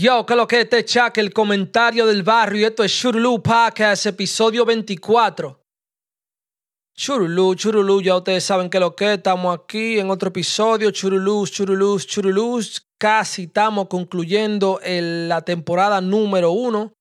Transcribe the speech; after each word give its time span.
Yo, 0.00 0.24
que 0.24 0.34
lo 0.34 0.46
que 0.46 0.62
este 0.62 0.82
chat, 0.82 1.18
el 1.18 1.30
comentario 1.30 2.06
del 2.06 2.22
barrio, 2.22 2.66
esto 2.66 2.82
es 2.82 2.90
Churulú 2.90 3.42
Podcast, 3.42 4.06
episodio 4.06 4.64
24. 4.64 5.62
Churulú, 6.96 7.54
churulú, 7.54 8.00
ya 8.00 8.16
ustedes 8.16 8.42
saben 8.42 8.70
que 8.70 8.80
lo 8.80 8.96
que 8.96 9.12
estamos 9.12 9.54
aquí 9.54 9.98
en 9.98 10.08
otro 10.08 10.30
episodio, 10.30 10.90
churulús, 10.90 11.52
churulús, 11.52 12.06
churulús, 12.06 12.88
casi 12.98 13.42
estamos 13.42 13.88
concluyendo 13.88 14.80
la 14.82 15.42
temporada 15.42 16.00
número 16.00 16.50
uno. 16.50 16.94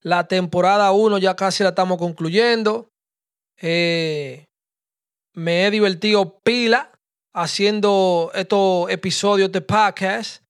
La 0.00 0.26
temporada 0.26 0.92
uno 0.92 1.18
ya 1.18 1.36
casi 1.36 1.62
la 1.62 1.70
estamos 1.70 1.98
concluyendo. 1.98 2.88
Eh, 3.60 4.46
me 5.34 5.66
he 5.66 5.70
divertido 5.70 6.38
pila 6.42 6.90
haciendo 7.34 8.30
estos 8.34 8.88
episodios 8.88 9.52
de 9.52 9.60
podcast. 9.60 10.45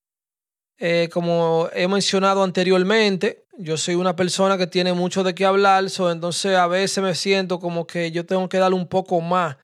Eh, 0.78 1.08
como 1.10 1.68
he 1.72 1.88
mencionado 1.88 2.42
anteriormente, 2.42 3.46
yo 3.56 3.78
soy 3.78 3.94
una 3.94 4.14
persona 4.14 4.58
que 4.58 4.66
tiene 4.66 4.92
mucho 4.92 5.24
de 5.24 5.34
qué 5.34 5.46
hablar, 5.46 5.84
entonces 6.10 6.56
a 6.56 6.66
veces 6.66 7.02
me 7.02 7.14
siento 7.14 7.58
como 7.58 7.86
que 7.86 8.10
yo 8.10 8.26
tengo 8.26 8.48
que 8.48 8.58
darle 8.58 8.76
un 8.76 8.88
poco 8.88 9.20
más 9.22 9.56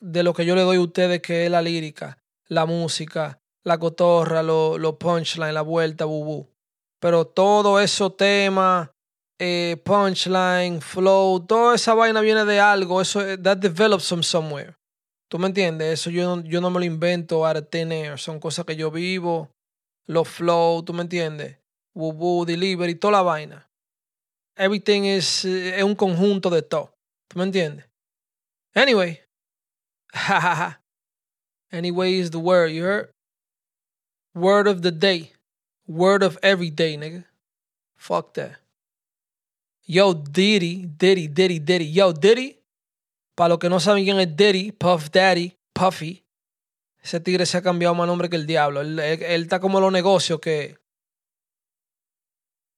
de 0.00 0.22
lo 0.22 0.34
que 0.34 0.44
yo 0.44 0.54
le 0.54 0.62
doy 0.62 0.76
a 0.76 0.82
ustedes, 0.82 1.22
que 1.22 1.46
es 1.46 1.50
la 1.50 1.62
lírica, 1.62 2.18
la 2.48 2.66
música, 2.66 3.40
la 3.64 3.78
cotorra, 3.78 4.42
los 4.42 4.78
lo 4.78 4.98
punchline, 4.98 5.54
la 5.54 5.62
vuelta, 5.62 6.04
bubú. 6.04 6.50
Pero 7.00 7.26
todo 7.26 7.80
esos 7.80 8.16
temas, 8.18 8.90
eh, 9.38 9.80
punchline, 9.82 10.82
flow, 10.82 11.46
toda 11.46 11.76
esa 11.76 11.94
vaina 11.94 12.20
viene 12.20 12.44
de 12.44 12.60
algo, 12.60 13.00
eso, 13.00 13.26
eh, 13.26 13.38
that 13.38 13.58
develops 13.58 14.08
from 14.08 14.22
somewhere. 14.22 14.74
¿Tú 15.28 15.38
me 15.38 15.46
entiendes? 15.46 15.94
Eso 16.00 16.10
yo 16.10 16.42
yo 16.42 16.60
no 16.60 16.68
me 16.68 16.80
lo 16.80 16.84
invento 16.84 17.46
out 17.46 17.74
son 18.16 18.38
cosas 18.38 18.66
que 18.66 18.76
yo 18.76 18.90
vivo 18.90 19.48
los 20.06 20.28
flow, 20.28 20.82
¿tú 20.82 20.92
me 20.92 21.02
entiendes? 21.02 21.58
Woo, 21.94 22.44
delivery, 22.44 22.94
toda 22.94 23.12
la 23.12 23.22
vaina. 23.22 23.68
Everything 24.56 25.04
is, 25.04 25.44
eh, 25.44 25.78
es 25.78 25.84
un 25.84 25.94
conjunto 25.94 26.50
de 26.50 26.62
todo. 26.62 26.94
¿Tú 27.28 27.38
me 27.38 27.44
entiendes? 27.44 27.86
Anyway. 28.74 29.20
anyway 31.72 32.14
is 32.14 32.30
the 32.30 32.38
word, 32.38 32.70
you 32.72 32.82
heard? 32.82 33.10
Word 34.34 34.66
of 34.66 34.82
the 34.82 34.92
day. 34.92 35.32
Word 35.86 36.22
of 36.22 36.38
every 36.42 36.70
day, 36.70 36.96
nigga. 36.96 37.24
Fuck 37.96 38.34
that. 38.34 38.58
Yo, 39.84 40.14
Diddy, 40.14 40.86
Diddy, 40.86 41.28
Diddy, 41.28 41.58
Diddy. 41.58 41.84
Yo, 41.86 42.12
Diddy. 42.12 42.58
Para 43.34 43.50
los 43.50 43.58
que 43.58 43.68
no 43.68 43.80
saben 43.80 44.04
quién 44.04 44.18
es 44.20 44.36
Diddy, 44.36 44.72
Puff 44.72 45.10
Daddy, 45.10 45.56
Puffy. 45.74 46.21
Ese 47.02 47.18
tigre 47.20 47.46
se 47.46 47.58
ha 47.58 47.62
cambiado 47.62 47.94
más 47.94 48.06
nombre 48.06 48.30
que 48.30 48.36
el 48.36 48.46
diablo. 48.46 48.80
Él, 48.80 48.98
está 49.00 49.60
como 49.60 49.80
los 49.80 49.92
negocios 49.92 50.38
que 50.38 50.78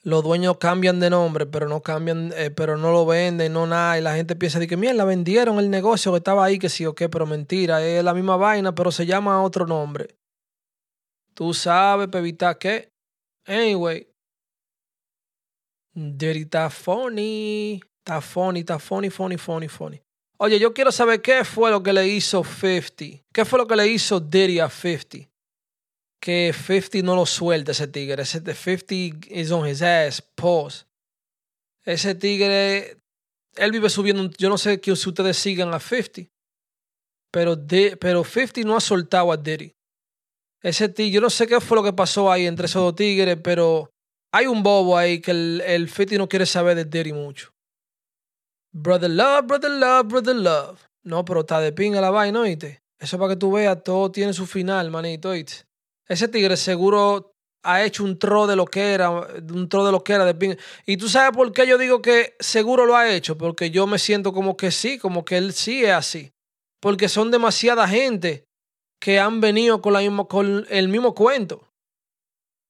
los 0.03 0.23
dueños 0.23 0.57
cambian 0.59 0.99
de 0.99 1.11
nombre, 1.11 1.47
pero 1.47 1.69
no 1.69 1.83
cambian, 1.83 2.33
eh, 2.37 2.51
pero 2.51 2.77
no 2.77 2.91
lo 2.91 3.05
venden, 3.05 3.53
no 3.53 3.67
nada. 3.67 3.99
Y 3.99 4.03
la 4.03 4.15
gente 4.15 4.35
piensa 4.35 4.59
de 4.59 4.67
que, 4.67 4.77
mierda, 4.77 5.05
vendieron 5.05 5.59
el 5.59 5.71
negocio 5.71 6.13
que 6.13 6.19
estaba 6.19 6.45
ahí, 6.45 6.59
que 6.59 6.69
sí 6.69 6.87
o 6.87 6.95
qué, 6.95 7.09
pero 7.09 7.27
mentira, 7.27 7.85
es 7.85 8.03
la 8.03 8.15
misma 8.15 8.37
vaina, 8.37 8.75
pero 8.75 8.91
se 8.91 9.07
llama 9.07 9.43
otro 9.43 9.67
nombre. 9.67 10.17
Tú 11.35 11.53
sabes, 11.53 12.09
pebita, 12.09 12.59
qué. 12.59 12.93
Anyway. 13.47 14.09
Dirty 15.95 16.43
está 16.43 16.71
funny. 16.71 17.81
Está 17.99 18.21
funny, 18.21 18.61
está 18.61 18.79
funny, 18.79 19.11
funny, 19.11 19.37
funny, 19.37 19.69
funny. 19.69 20.04
Oye, 20.37 20.59
yo 20.59 20.75
quiero 20.75 20.91
saber 20.91 21.23
qué 21.23 21.45
fue 21.45 21.71
lo 21.71 21.83
que 21.83 21.93
le 21.93 22.09
hizo 22.09 22.43
50. 22.43 23.25
¿Qué 23.33 23.45
fue 23.45 23.59
lo 23.59 23.67
que 23.67 23.77
le 23.77 23.87
hizo 23.87 24.19
Diddy 24.19 24.59
a 24.59 24.69
50? 24.69 25.31
Que 26.21 26.53
50 26.53 27.03
no 27.03 27.15
lo 27.15 27.25
suelta 27.25 27.73
ese 27.73 27.87
tigre. 27.87 28.23
Ese 28.23 28.41
50 28.41 29.29
is 29.31 29.51
on 29.53 29.69
his 29.69 29.81
ass. 29.81 30.23
Pause. 30.35 30.87
Ese 31.85 32.15
tigre, 32.17 32.97
él 33.55 33.71
vive 33.71 33.89
subiendo. 33.89 34.29
Yo 34.37 34.49
no 34.49 34.59
sé 34.59 34.81
si 34.83 34.91
ustedes 34.91 35.37
sigan 35.37 35.73
a 35.73 35.79
50. 35.79 36.31
Pero, 37.31 37.57
pero 38.01 38.25
50 38.25 38.63
no 38.63 38.77
ha 38.77 38.81
soltado 38.81 39.31
a 39.31 39.37
Diddy. 39.37 39.73
Ese 40.63 40.89
tigre, 40.89 41.13
yo 41.13 41.21
no 41.21 41.31
sé 41.31 41.47
qué 41.47 41.61
fue 41.61 41.77
lo 41.77 41.85
que 41.85 41.93
pasó 41.93 42.33
ahí 42.33 42.47
entre 42.47 42.67
esos 42.67 42.83
dos 42.83 42.97
tigres, 42.97 43.39
pero 43.43 43.93
hay 44.33 44.47
un 44.47 44.65
bobo 44.65 44.97
ahí 44.99 45.21
que 45.21 45.31
el, 45.31 45.63
el 45.65 45.89
50 45.89 46.17
no 46.17 46.29
quiere 46.29 46.47
saber 46.47 46.75
de 46.77 46.85
Diddy 46.87 47.13
mucho. 47.13 47.54
Brother 48.77 49.11
Love, 49.11 49.47
Brother 49.47 49.71
Love, 49.71 50.09
Brother 50.09 50.35
Love. 50.35 50.81
No, 51.05 51.25
pero 51.25 51.41
está 51.41 51.61
de 51.61 51.73
pinga 51.73 52.01
la 52.01 52.11
vaina, 52.11 52.41
oíste. 52.41 52.83
Eso 52.99 53.19
para 53.19 53.31
que 53.31 53.37
tú 53.37 53.53
veas, 53.53 53.85
todo 53.85 54.11
tiene 54.11 54.33
su 54.33 54.47
final, 54.47 54.91
manito, 54.91 55.29
oíste. 55.29 55.65
Ese 56.09 56.27
tigre 56.27 56.57
seguro 56.57 57.37
ha 57.63 57.85
hecho 57.85 58.03
un 58.03 58.19
tro 58.19 58.49
de 58.49 58.57
lo 58.57 58.67
que 58.67 58.93
era, 58.93 59.11
un 59.11 59.69
tro 59.69 59.87
de 59.87 59.93
lo 59.93 60.03
que 60.03 60.15
era 60.15 60.25
de 60.25 60.35
pinga. 60.35 60.57
Y 60.87 60.97
tú 60.97 61.09
sabes 61.09 61.37
por 61.37 61.53
qué 61.53 61.69
yo 61.69 61.79
digo 61.79 62.03
que 62.03 62.35
seguro 62.41 62.85
lo 62.85 62.97
ha 62.97 63.09
hecho, 63.09 63.39
porque 63.39 63.71
yo 63.71 63.87
me 63.87 64.01
siento 64.01 64.33
como 64.33 64.57
que 64.57 64.73
sí, 64.73 64.99
como 64.99 65.25
que 65.25 65.37
él 65.37 65.53
sí 65.53 65.85
es 65.85 65.93
así. 65.93 66.33
Porque 66.81 67.09
son 67.09 67.31
demasiada 67.31 67.87
gente 67.87 68.45
que 69.01 69.21
han 69.21 69.41
venido 69.41 69.81
con, 69.83 69.93
la 69.93 70.27
con 70.27 70.67
el 70.69 70.89
mismo 70.89 71.15
cuento. 71.15 71.69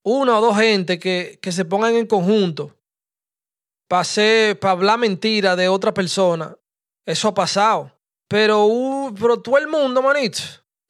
Una 0.04 0.38
o 0.38 0.42
dos 0.42 0.58
gente 0.58 0.98
que, 0.98 1.38
que 1.40 1.50
se 1.50 1.64
pongan 1.64 1.94
en 1.94 2.06
conjunto 2.06 2.76
pasé 3.94 4.58
para 4.60 4.72
hablar 4.72 4.98
mentira 4.98 5.54
de 5.54 5.68
otra 5.68 5.94
persona. 5.94 6.58
Eso 7.06 7.28
ha 7.28 7.34
pasado. 7.34 7.92
Pero, 8.28 8.68
pero 9.20 9.40
todo 9.40 9.56
el 9.56 9.68
mundo, 9.68 10.02
manito, 10.02 10.40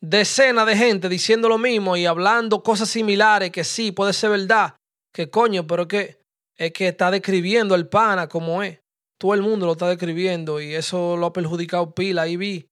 decenas 0.01 0.67
de 0.67 0.75
gente 0.75 1.11
diciendo 1.11 1.51
lo 1.51 1.59
mismo 1.59 1.99
y 1.99 2.07
hablando 2.07 2.63
cosas 2.63 2.89
similares 2.89 3.51
que 3.51 3.63
sí, 3.63 3.93
puede 3.93 4.15
ser 4.15 4.31
verdad. 4.31 4.77
Que 5.13 5.29
coño, 5.29 5.67
pero 5.67 5.87
que 5.87 6.17
es 6.57 6.73
que 6.73 6.89
está 6.89 7.11
describiendo 7.11 7.75
el 7.75 7.89
pana 7.89 8.27
como 8.27 8.63
es. 8.63 8.81
Todo 9.19 9.35
el 9.35 9.43
mundo 9.43 9.67
lo 9.67 9.73
está 9.73 9.87
describiendo 9.87 10.59
y 10.59 10.75
eso 10.75 11.19
lo 11.19 11.27
ha 11.27 11.33
perjudicado 11.35 11.95
pila. 11.95 12.27
Y 12.27 12.39
vi, 12.39 12.71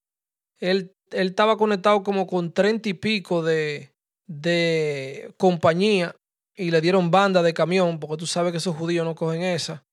él, 0.60 0.94
él 1.10 1.26
estaba 1.26 1.59
conectado 1.59 2.03
como 2.03 2.26
con 2.26 2.53
treinta 2.53 2.88
y 2.88 2.94
pico 2.94 3.42
de, 3.42 3.92
de 4.26 5.34
compañía 5.37 6.16
y 6.56 6.71
le 6.71 6.81
dieron 6.81 7.10
banda 7.10 7.42
de 7.42 7.53
camión, 7.53 8.00
porque 8.00 8.16
tú 8.16 8.26
sabes 8.26 8.53
que 8.53 8.59
esos 8.59 8.75
judíos 8.75 9.04
no 9.04 9.15
cogen 9.15 9.42
esa. 9.42 9.84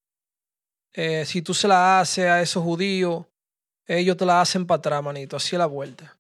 Eh, 0.94 1.26
si 1.26 1.42
tú 1.42 1.54
se 1.54 1.68
la 1.68 2.00
haces 2.00 2.26
a 2.26 2.42
esos 2.42 2.64
judíos, 2.64 3.26
ellos 3.86 4.18
te 4.18 4.26
la 4.26 4.42
hacen 4.42 4.66
para 4.66 4.78
atrás, 4.78 5.04
manito, 5.04 5.38
así 5.38 5.56
es 5.56 5.60
la 5.60 5.66
vuelta. 5.66 6.18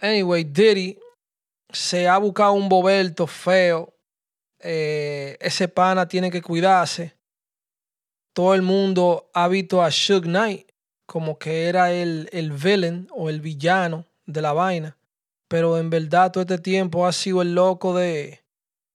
Anyway, 0.00 0.44
Diddy 0.44 0.98
se 1.70 2.08
ha 2.08 2.18
buscado 2.18 2.52
un 2.52 2.68
boberto 2.68 3.26
feo. 3.26 3.94
Eh, 4.60 5.36
ese 5.40 5.68
pana 5.68 6.06
tiene 6.06 6.30
que 6.30 6.42
cuidarse. 6.42 7.16
Todo 8.32 8.54
el 8.54 8.62
mundo 8.62 9.30
ha 9.34 9.48
visto 9.48 9.82
a 9.82 9.90
Suge 9.90 10.22
Knight 10.22 10.70
como 11.06 11.38
que 11.38 11.66
era 11.66 11.92
el, 11.92 12.28
el 12.32 12.52
villain 12.52 13.08
o 13.10 13.30
el 13.30 13.40
villano 13.40 14.06
de 14.26 14.42
la 14.42 14.52
vaina. 14.52 14.96
Pero 15.48 15.78
en 15.78 15.90
verdad 15.90 16.30
todo 16.30 16.42
este 16.42 16.58
tiempo 16.58 17.06
ha 17.06 17.12
sido 17.12 17.42
el 17.42 17.54
loco 17.54 17.96
de, 17.96 18.44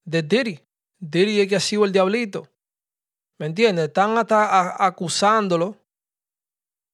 de 0.06 0.22
Diddy. 0.22 0.60
Diddy 1.00 1.42
es 1.42 1.48
que 1.48 1.56
ha 1.56 1.60
sido 1.60 1.86
el 1.86 1.92
diablito. 1.92 2.48
¿Me 3.44 3.48
entiendes? 3.48 3.88
Están 3.90 4.18
hasta 4.18 4.86
acusándolo. 4.86 5.76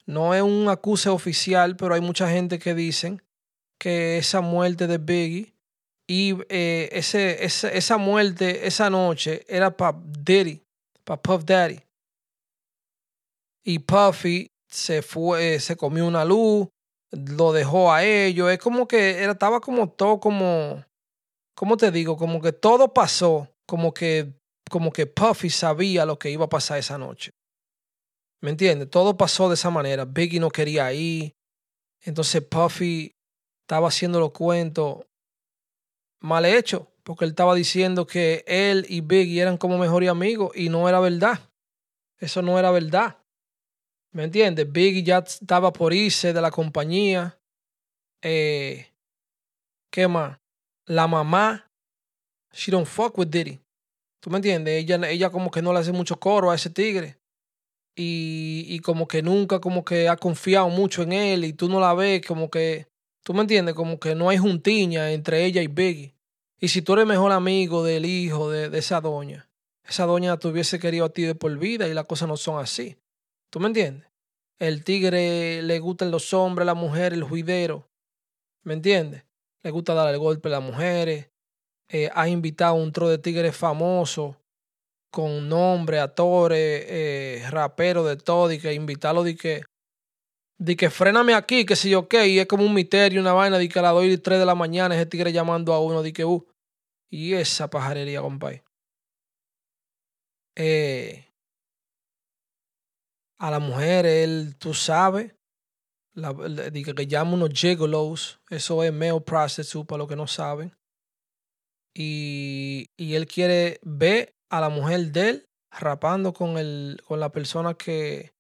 No 0.08 0.34
es 0.34 0.42
un 0.42 0.68
acuse 0.68 1.08
oficial, 1.08 1.76
pero 1.76 1.94
hay 1.94 2.02
mucha 2.02 2.28
gente 2.28 2.58
que 2.58 2.74
dicen 2.74 3.22
que 3.78 4.18
esa 4.18 4.42
muerte 4.42 4.88
de 4.88 4.98
Biggie 4.98 5.54
y 6.08 6.36
eh, 6.50 6.90
ese, 6.92 7.46
esa 7.46 7.98
muerte 7.98 8.66
esa 8.66 8.90
noche 8.90 9.46
era 9.48 9.78
para 9.78 10.00
Diddy, 10.04 10.66
para 11.04 11.22
Puff 11.22 11.46
Daddy. 11.46 11.80
Y 13.64 13.78
Puffy 13.78 14.52
se 14.68 15.04
fue, 15.04 15.60
se 15.60 15.76
comió 15.76 16.08
una 16.08 16.26
luz, 16.26 16.68
lo 17.12 17.54
dejó 17.54 17.94
a 17.94 18.04
ellos. 18.04 18.50
Es 18.50 18.58
como 18.58 18.88
que 18.88 19.22
era, 19.22 19.34
estaba 19.34 19.62
como 19.62 19.88
todo 19.92 20.20
como, 20.20 20.84
¿cómo 21.54 21.78
te 21.78 21.92
digo? 21.92 22.18
Como 22.18 22.42
que 22.42 22.54
todo 22.54 22.92
pasó, 22.92 23.50
como 23.68 23.94
que 23.94 24.39
como 24.70 24.92
que 24.92 25.06
Puffy 25.06 25.50
sabía 25.50 26.06
lo 26.06 26.18
que 26.18 26.30
iba 26.30 26.46
a 26.46 26.50
pasar 26.50 26.78
esa 26.78 26.98
noche. 26.98 27.32
¿Me 28.42 28.52
entiendes? 28.52 28.90
Todo 28.90 29.18
pasó 29.18 29.50
de 29.50 29.56
esa 29.56 29.70
manera. 29.70 30.06
Biggie 30.06 30.40
no 30.40 30.50
quería 30.50 30.92
ir. 30.94 31.36
Entonces 32.02 32.42
Puffy 32.42 33.12
estaba 33.62 33.90
haciendo 33.90 34.20
los 34.20 34.32
cuentos 34.32 35.06
mal 36.22 36.46
hecho, 36.46 36.92
porque 37.04 37.26
él 37.26 37.32
estaba 37.32 37.56
diciendo 37.56 38.08
que 38.08 38.44
él 38.48 38.86
y 38.90 39.02
Biggie 39.02 39.42
eran 39.42 39.58
como 39.58 39.78
mejor 39.78 40.08
amigos 40.08 40.52
y 40.56 40.70
no 40.70 40.88
era 40.88 41.00
verdad. 41.00 41.40
Eso 42.18 42.42
no 42.42 42.58
era 42.58 42.72
verdad. 42.72 43.18
¿Me 44.12 44.24
entiendes? 44.24 44.72
Biggie 44.72 45.04
ya 45.04 45.20
estaba 45.20 45.72
por 45.72 45.94
irse 45.94 46.34
de 46.34 46.42
la 46.42 46.52
compañía. 46.52 47.40
Eh, 48.22 48.92
¿Qué 49.92 50.08
más? 50.08 50.40
La 50.86 51.08
mamá. 51.08 51.72
She 52.52 52.72
don't 52.72 52.88
fuck 52.88 53.18
with 53.18 53.28
Diddy. 53.28 53.60
¿Tú 54.20 54.30
me 54.30 54.38
entiendes? 54.38 54.84
Ella, 54.84 55.00
ella 55.10 55.30
como 55.30 55.52
que 55.52 55.62
no 55.62 55.74
le 55.74 55.80
hace 55.80 55.92
mucho 55.92 56.20
coro 56.20 56.52
a 56.52 56.56
ese 56.56 56.70
tigre. 56.70 57.20
Y, 57.96 58.66
y 58.68 58.80
como 58.80 59.08
que 59.08 59.22
nunca 59.22 59.60
como 59.60 59.84
que 59.84 60.08
ha 60.08 60.16
confiado 60.16 60.70
mucho 60.70 61.04
en 61.04 61.14
él 61.14 61.44
y 61.44 61.54
tú 61.54 61.68
no 61.68 61.80
la 61.80 61.94
ves 61.94 62.26
como 62.26 62.50
que, 62.50 62.88
¿tú 63.24 63.34
me 63.34 63.42
entiendes? 63.42 63.76
Como 63.76 64.00
que 64.00 64.16
no 64.16 64.30
hay 64.30 64.38
juntiña 64.38 65.12
entre 65.12 65.46
ella 65.46 65.62
y 65.62 65.68
Biggie. 65.68 66.16
Y 66.60 66.70
si 66.70 66.82
tú 66.82 66.94
eres 66.94 67.06
mejor 67.06 67.32
amigo 67.32 67.84
del 67.84 68.06
hijo 68.06 68.52
de, 68.52 68.70
de 68.70 68.80
esa 68.80 69.02
doña, 69.02 69.50
esa 69.84 70.06
doña 70.06 70.38
te 70.38 70.48
hubiese 70.48 70.80
querido 70.80 71.06
a 71.06 71.10
ti 71.10 71.24
de 71.24 71.36
por 71.36 71.58
vida 71.58 71.88
y 71.88 71.94
las 71.94 72.06
cosas 72.06 72.28
no 72.28 72.38
son 72.38 72.62
así. 72.62 72.98
¿Tú 73.50 73.60
me 73.60 73.68
entiendes? 73.68 74.10
El 74.60 74.84
tigre 74.84 75.62
le 75.62 75.80
gustan 75.80 76.12
los 76.12 76.34
hombres, 76.34 76.66
la 76.66 76.74
mujer, 76.74 77.14
el 77.14 77.24
juidero. 77.24 77.90
¿Me 78.64 78.74
entiendes? 78.74 79.24
Le 79.64 79.72
gusta 79.72 79.94
dar 79.94 80.14
el 80.14 80.20
golpe 80.20 80.50
a 80.50 80.52
las 80.52 80.64
mujeres. 80.64 81.29
Eh, 81.92 82.10
ha 82.14 82.30
invitado 82.30 82.76
un 82.76 82.92
tro 82.92 83.10
de 83.10 83.18
tigres 83.18 83.58
famoso 83.58 84.38
con 85.12 85.50
nombre, 85.50 86.00
actores, 86.00 86.86
eh, 86.88 87.44
raperos 87.50 88.08
de 88.08 88.16
todo, 88.18 88.52
y 88.52 88.60
que 88.60 88.74
invitarlo 88.74 89.24
de 89.24 89.36
que, 89.36 89.64
de 90.60 90.76
que 90.76 90.92
fréname 90.92 91.34
aquí, 91.34 91.66
que 91.66 91.76
si 91.76 91.90
yo 91.90 92.08
qué, 92.08 92.28
y 92.28 92.40
es 92.40 92.46
como 92.46 92.64
un 92.64 92.76
misterio, 92.76 93.22
una 93.22 93.34
vaina, 93.34 93.58
de 93.58 93.68
que 93.68 93.80
a 93.80 93.82
las 93.82 93.94
2 93.94 94.06
y 94.06 94.18
3 94.20 94.40
de 94.40 94.46
la 94.46 94.54
mañana 94.54 94.96
ese 94.96 95.08
tigre 95.08 95.32
llamando 95.32 95.74
a 95.74 95.80
uno, 95.80 96.04
de 96.04 96.14
que, 96.14 96.26
uh, 96.26 96.46
y 97.10 97.34
esa 97.34 97.70
pajarería, 97.72 98.22
compadre. 98.22 98.64
Eh, 100.56 101.26
a 103.40 103.50
la 103.50 103.60
mujer, 103.60 104.06
él, 104.06 104.58
tú 104.60 104.76
sabes, 104.76 105.34
la, 106.14 106.36
que, 106.36 106.94
que 106.94 107.08
llama 107.08 107.34
unos 107.34 107.52
gigolos, 107.54 108.42
eso 108.50 108.84
es 108.84 108.94
male 108.94 109.22
prostitute 109.22 109.88
para 109.88 110.00
los 110.00 110.08
que 110.08 110.16
no 110.16 110.28
saben. 110.28 110.79
Y, 111.96 112.88
y 112.98 113.16
él 113.16 113.26
quiere 113.28 113.80
ver 113.84 114.36
a 114.50 114.62
la 114.62 114.70
mujer 114.70 115.12
de 115.12 115.30
él 115.30 115.50
rapando 115.72 116.34
con, 116.34 116.58
el, 116.58 117.02
con 117.06 117.20
la 117.20 117.32
persona 117.32 117.74
que, 117.76 118.34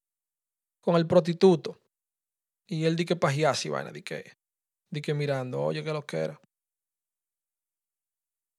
con 0.81 0.95
el 0.95 1.07
prostituto. 1.07 1.79
Y 2.67 2.85
él 2.85 2.95
di 2.95 3.05
que 3.05 3.15
pajiasi, 3.15 3.69
vaina, 3.69 3.91
di 3.91 4.03
que, 4.03 4.33
di 4.91 5.01
que 5.01 5.13
mirando, 5.13 5.61
oye, 5.61 5.83
que 5.83 5.93
lo 5.93 6.05
que 6.05 6.17
era. 6.17 6.41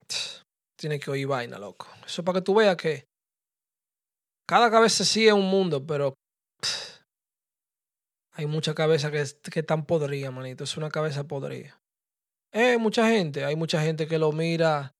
Tiene 0.77 0.99
que 0.99 1.11
oír 1.11 1.27
vaina, 1.27 1.59
loco. 1.59 1.87
Eso 2.05 2.23
para 2.23 2.39
que 2.39 2.43
tú 2.43 2.55
veas 2.55 2.75
que 2.75 3.07
cada 4.47 4.69
cabeza 4.69 5.05
sí 5.05 5.27
es 5.27 5.33
un 5.33 5.49
mundo, 5.49 5.85
pero 5.85 6.15
hay 8.33 8.47
mucha 8.47 8.73
cabeza 8.73 9.11
que, 9.11 9.23
que 9.51 9.59
están 9.61 9.85
podrida, 9.85 10.31
manito. 10.31 10.63
Es 10.63 10.75
una 10.75 10.89
cabeza 10.89 11.23
podrida. 11.23 11.80
Eh, 12.53 12.77
mucha 12.77 13.07
gente, 13.07 13.45
hay 13.45 13.55
mucha 13.55 13.81
gente 13.81 14.07
que 14.07 14.17
lo 14.17 14.31
mira, 14.31 14.93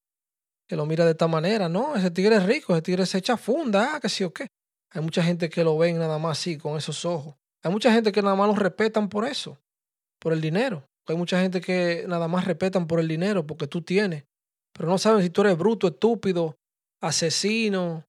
que 0.67 0.75
lo 0.75 0.85
mira 0.85 1.03
de 1.05 1.11
esta 1.11 1.27
manera, 1.27 1.67
¿no? 1.67 1.95
Ese 1.95 2.09
tigre 2.11 2.37
es 2.37 2.45
rico, 2.45 2.73
ese 2.73 2.81
tigre 2.81 3.05
se 3.05 3.17
echa 3.17 3.35
funda, 3.35 3.95
ah, 3.95 3.99
que 3.99 4.07
sí 4.07 4.23
o 4.23 4.33
qué. 4.33 4.47
Hay 4.93 5.01
mucha 5.01 5.21
gente 5.21 5.49
que 5.49 5.63
lo 5.63 5.77
ven 5.77 5.99
nada 5.99 6.17
más 6.17 6.39
así, 6.39 6.57
con 6.57 6.77
esos 6.77 7.03
ojos. 7.05 7.35
Hay 7.63 7.71
mucha 7.71 7.91
gente 7.91 8.11
que 8.11 8.21
nada 8.21 8.35
más 8.35 8.47
lo 8.47 8.55
respetan 8.55 9.09
por 9.09 9.25
eso, 9.25 9.59
por 10.19 10.33
el 10.33 10.41
dinero. 10.41 10.85
Hay 11.07 11.15
mucha 11.15 11.41
gente 11.41 11.59
que 11.61 12.05
nada 12.07 12.27
más 12.27 12.45
respetan 12.45 12.87
por 12.87 12.99
el 12.99 13.07
dinero, 13.07 13.45
porque 13.45 13.67
tú 13.67 13.81
tienes. 13.81 14.25
Pero 14.73 14.87
no 14.87 14.97
saben 14.97 15.21
si 15.21 15.29
tú 15.29 15.41
eres 15.41 15.57
bruto, 15.57 15.87
estúpido, 15.87 16.57
asesino, 17.01 18.05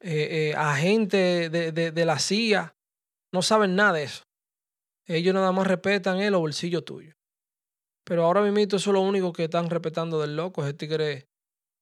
eh, 0.00 0.50
eh, 0.50 0.54
agente 0.56 1.50
de, 1.50 1.72
de, 1.72 1.92
de, 1.92 2.04
la 2.04 2.18
CIA. 2.18 2.74
No 3.32 3.42
saben 3.42 3.76
nada 3.76 3.92
de 3.94 4.04
eso. 4.04 4.24
Ellos 5.06 5.34
nada 5.34 5.52
más 5.52 5.66
respetan 5.66 6.18
el 6.18 6.34
bolsillo 6.34 6.82
tuyo. 6.82 7.12
Pero 8.10 8.24
ahora 8.24 8.42
mismo 8.42 8.58
eso 8.58 8.76
es 8.76 8.86
lo 8.88 9.02
único 9.02 9.32
que 9.32 9.44
están 9.44 9.70
respetando 9.70 10.20
del 10.20 10.34
loco. 10.34 10.64
Ese 10.64 10.74
tigre, 10.74 11.28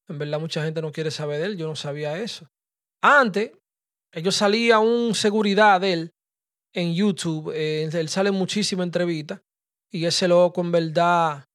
en 0.08 0.18
verdad 0.18 0.38
mucha 0.38 0.62
gente 0.62 0.82
no 0.82 0.92
quiere 0.92 1.10
saber 1.10 1.40
de 1.40 1.46
él. 1.46 1.56
Yo 1.56 1.66
no 1.66 1.74
sabía 1.74 2.18
eso. 2.18 2.50
Antes, 3.00 3.52
ellos 4.12 4.36
salía 4.36 4.78
un 4.78 5.14
seguridad 5.14 5.80
de 5.80 5.92
él 5.94 6.14
en 6.74 6.94
YouTube. 6.94 7.50
Eh, 7.54 7.88
él 7.90 8.08
sale 8.10 8.30
muchísima 8.30 8.82
entrevista. 8.82 9.42
Y 9.90 10.04
ese 10.04 10.28
loco 10.28 10.60
en 10.60 10.70
verdad 10.70 11.46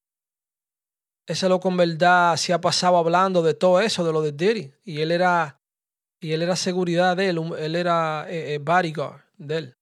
ese 1.28 1.48
loco 1.48 1.70
en 1.70 1.78
verdad 1.78 2.36
se 2.38 2.52
ha 2.52 2.60
pasado 2.60 2.98
hablando 2.98 3.44
de 3.44 3.54
todo 3.54 3.80
eso, 3.80 4.04
de 4.04 4.12
lo 4.12 4.24
de 4.24 4.32
Diddy. 4.32 4.74
Y 4.84 5.02
él 5.02 5.12
era, 5.12 5.62
y 6.20 6.32
él 6.32 6.42
era 6.42 6.56
seguridad 6.56 7.16
de 7.16 7.30
él, 7.30 7.38
él 7.60 7.76
era 7.76 8.26
eh, 8.28 8.56
eh, 8.56 8.58
bodyguard 8.58 9.22
de 9.38 9.56
él. 9.56 9.78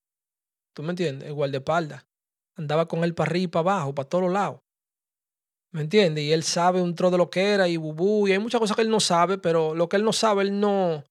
¿Tú 0.75 0.83
me 0.83 0.89
entiendes? 0.89 1.29
El 1.29 1.33
guardaespaldas. 1.33 2.05
Andaba 2.57 2.89
con 2.89 3.05
él 3.05 3.15
para 3.15 3.29
arriba 3.29 3.43
y 3.45 3.47
para 3.47 3.61
abajo, 3.61 3.95
para 3.95 4.09
todos 4.09 4.29
lados. 4.29 4.59
¿Me 5.73 5.81
entiendes? 5.81 6.23
Y 6.23 6.33
él 6.33 6.43
sabe 6.43 6.81
un 6.81 6.95
tro 6.95 7.11
de 7.11 7.17
lo 7.17 7.29
que 7.29 7.51
era 7.51 7.67
y 7.67 7.77
bubú. 7.77 8.27
Y 8.27 8.33
hay 8.33 8.39
muchas 8.39 8.59
cosas 8.59 8.75
que 8.75 8.81
él 8.81 8.89
no 8.89 8.99
sabe, 8.99 9.37
pero 9.37 9.73
lo 9.73 9.87
que 9.87 9.95
él 9.95 10.03
no 10.03 10.11
sabe, 10.13 10.43
él 10.43 10.59
no, 10.59 11.05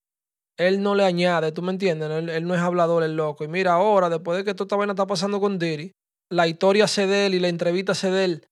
él 0.59 0.83
no 0.83 0.95
le 0.95 1.05
añade. 1.05 1.53
¿Tú 1.53 1.63
me 1.63 1.73
entiendes? 1.73 2.11
Él, 2.11 2.47
no 2.47 2.55
es 2.55 2.61
hablador, 2.61 3.03
el 3.03 3.17
loco. 3.17 3.45
Y 3.45 3.49
mira, 3.49 3.73
ahora, 3.73 4.11
después 4.11 4.37
de 4.37 4.45
que 4.45 4.55
toda 4.55 4.67
esta 4.67 4.77
vaina 4.77 4.93
está 4.93 5.07
pasando 5.07 5.41
con 5.41 5.59
Diddy, 5.59 5.93
la 6.31 6.47
historia 6.47 6.87
se 6.87 7.07
de 7.07 7.27
él 7.27 7.35
y 7.35 7.41
la 7.41 7.49
entrevista 7.49 7.95
se 7.95 8.11
de 8.11 8.25
él 8.25 8.47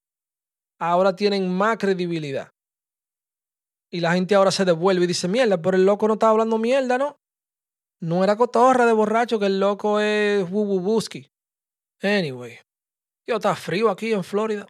ahora 0.78 1.16
tienen 1.16 1.52
más 1.52 1.76
credibilidad. 1.78 2.50
Y 3.90 4.00
la 4.00 4.12
gente 4.12 4.34
ahora 4.34 4.50
se 4.50 4.64
devuelve 4.64 5.04
y 5.04 5.08
dice, 5.08 5.28
mierda, 5.28 5.60
pero 5.60 5.76
el 5.76 5.84
loco 5.84 6.06
no 6.06 6.14
estaba 6.14 6.32
hablando 6.32 6.58
mierda, 6.58 6.98
¿no? 6.98 7.18
No 8.00 8.22
era 8.22 8.36
cotorra 8.36 8.86
de 8.86 8.92
borracho, 8.92 9.38
que 9.38 9.46
el 9.46 9.58
loco 9.58 9.98
es 9.98 10.48
wububuski. 10.50 11.30
Anyway, 12.02 12.58
yo 13.26 13.36
está 13.36 13.56
frío 13.56 13.90
aquí 13.90 14.12
en 14.12 14.22
Florida. 14.22 14.66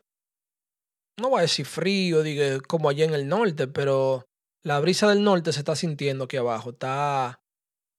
No 1.19 1.31
voy 1.31 1.41
a 1.41 1.43
decir 1.43 1.67
frío, 1.67 2.23
diga, 2.23 2.61
como 2.61 2.89
allá 2.89 3.05
en 3.05 3.13
el 3.13 3.27
norte, 3.27 3.67
pero 3.67 4.25
la 4.63 4.79
brisa 4.79 5.09
del 5.09 5.25
norte 5.25 5.53
se 5.53 5.59
está 5.59 5.75
sintiendo 5.75 6.25
aquí 6.25 6.37
abajo. 6.37 6.71
Está, 6.71 7.41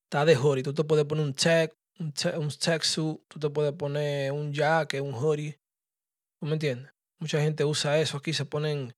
está 0.06 0.24
de 0.24 0.38
hoodie. 0.38 0.64
Tú 0.64 0.74
te 0.74 0.86
puedes 0.86 1.06
poner 1.06 1.26
un 1.26 1.34
tech, 1.34 1.74
un, 2.00 2.14
un 2.38 2.50
tech 2.50 2.82
suit, 2.84 3.20
tú 3.28 3.40
te 3.40 3.50
puedes 3.50 3.74
poner 3.74 4.32
un 4.32 4.54
jacket, 4.54 5.02
un 5.02 5.14
hoodie. 5.14 5.60
¿Tú 6.40 6.46
me 6.46 6.54
entiendes? 6.54 6.94
Mucha 7.20 7.42
gente 7.42 7.66
usa 7.66 8.00
eso. 8.00 8.18
Aquí 8.18 8.32
se 8.32 8.46
ponen 8.46 8.94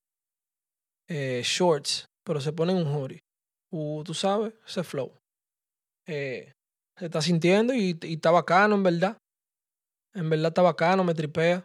eh, 1.08 1.42
shorts, 1.44 2.06
pero 2.24 2.40
se 2.42 2.54
ponen 2.54 2.78
un 2.78 2.96
hoodie. 2.96 3.24
Uh, 3.72 4.04
tú 4.04 4.14
sabes, 4.14 4.54
ese 4.68 4.84
flow. 4.84 5.18
Eh, 6.06 6.52
se 6.96 7.06
está 7.06 7.24
sintiendo 7.24 7.74
y, 7.74 7.98
y 8.04 8.14
está 8.14 8.30
bacano, 8.30 8.76
en 8.76 8.84
verdad. 8.84 9.18
En 10.14 10.30
verdad 10.30 10.50
está 10.50 10.62
bacano, 10.62 11.04
me 11.04 11.16
tripea. 11.16 11.64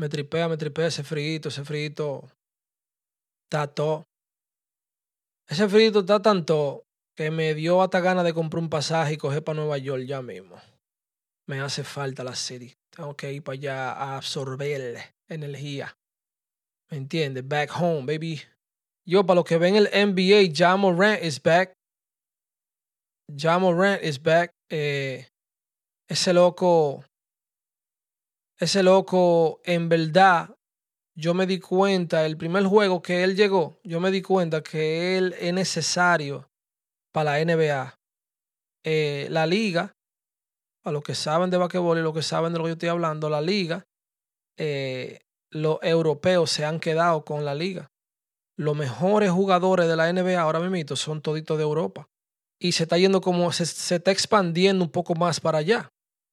Me 0.00 0.08
tripea, 0.08 0.48
me 0.48 0.56
tripea 0.56 0.86
ese 0.86 1.04
frito, 1.04 1.50
ese 1.50 1.62
frito. 1.62 2.26
Está 3.44 3.66
todo. 3.66 4.06
Ese 5.46 5.68
frito 5.68 6.00
está 6.00 6.22
tanto 6.22 6.84
que 7.14 7.30
me 7.30 7.52
dio 7.52 7.82
hasta 7.82 8.00
ganas 8.00 8.24
de 8.24 8.32
comprar 8.32 8.62
un 8.62 8.70
pasaje 8.70 9.12
y 9.12 9.16
coger 9.18 9.44
para 9.44 9.56
Nueva 9.56 9.76
York 9.76 10.04
ya 10.06 10.22
mismo. 10.22 10.56
Me 11.46 11.60
hace 11.60 11.84
falta 11.84 12.24
la 12.24 12.34
serie. 12.34 12.78
Tengo 12.88 13.14
que 13.14 13.30
ir 13.30 13.42
para 13.42 13.54
allá 13.56 13.92
a 13.92 14.16
absorber 14.16 14.96
energía. 15.28 15.94
¿Me 16.90 16.96
entiendes? 16.96 17.46
Back 17.46 17.70
home, 17.78 18.06
baby. 18.10 18.40
Yo, 19.06 19.26
para 19.26 19.34
los 19.34 19.44
que 19.44 19.58
ven 19.58 19.76
el 19.76 19.90
NBA, 19.92 20.54
Ja 20.56 20.78
Morant 20.78 21.22
is 21.22 21.42
back. 21.42 21.74
Ja 23.36 23.58
Morant 23.58 24.02
is 24.02 24.22
back. 24.22 24.50
Eh, 24.70 25.28
ese 26.08 26.32
loco, 26.32 27.04
ese 28.60 28.82
loco, 28.82 29.60
en 29.64 29.88
verdad, 29.88 30.54
yo 31.16 31.34
me 31.34 31.46
di 31.46 31.58
cuenta, 31.58 32.26
el 32.26 32.36
primer 32.36 32.64
juego 32.64 33.02
que 33.02 33.24
él 33.24 33.34
llegó, 33.34 33.80
yo 33.82 34.00
me 34.00 34.10
di 34.10 34.20
cuenta 34.22 34.62
que 34.62 35.16
él 35.16 35.34
es 35.40 35.52
necesario 35.52 36.48
para 37.12 37.38
la 37.38 37.44
NBA. 37.44 37.94
Eh, 38.84 39.26
la 39.30 39.46
liga 39.46 39.94
a 40.84 40.92
los 40.92 41.02
que 41.02 41.14
saben 41.14 41.50
de 41.50 41.56
basquetbol 41.56 41.98
y 41.98 42.02
los 42.02 42.14
que 42.14 42.22
saben 42.22 42.52
de 42.52 42.58
lo 42.58 42.64
que 42.64 42.70
yo 42.70 42.74
estoy 42.74 42.88
hablando, 42.90 43.28
la 43.28 43.40
liga, 43.40 43.84
eh, 44.58 45.20
los 45.50 45.78
europeos 45.82 46.50
se 46.50 46.64
han 46.64 46.80
quedado 46.80 47.24
con 47.24 47.44
la 47.44 47.54
liga. 47.54 47.90
Los 48.56 48.76
mejores 48.76 49.30
jugadores 49.30 49.88
de 49.88 49.96
la 49.96 50.12
NBA 50.12 50.38
ahora 50.38 50.60
mismo 50.60 50.96
son 50.96 51.22
toditos 51.22 51.56
de 51.56 51.64
Europa. 51.64 52.08
Y 52.58 52.72
se 52.72 52.82
está 52.82 52.98
yendo 52.98 53.22
como, 53.22 53.52
se, 53.52 53.62
está 53.62 54.10
expandiendo 54.10 54.84
un 54.84 54.90
poco 54.90 55.14
más 55.14 55.40
para 55.40 55.58
allá. 55.58 55.90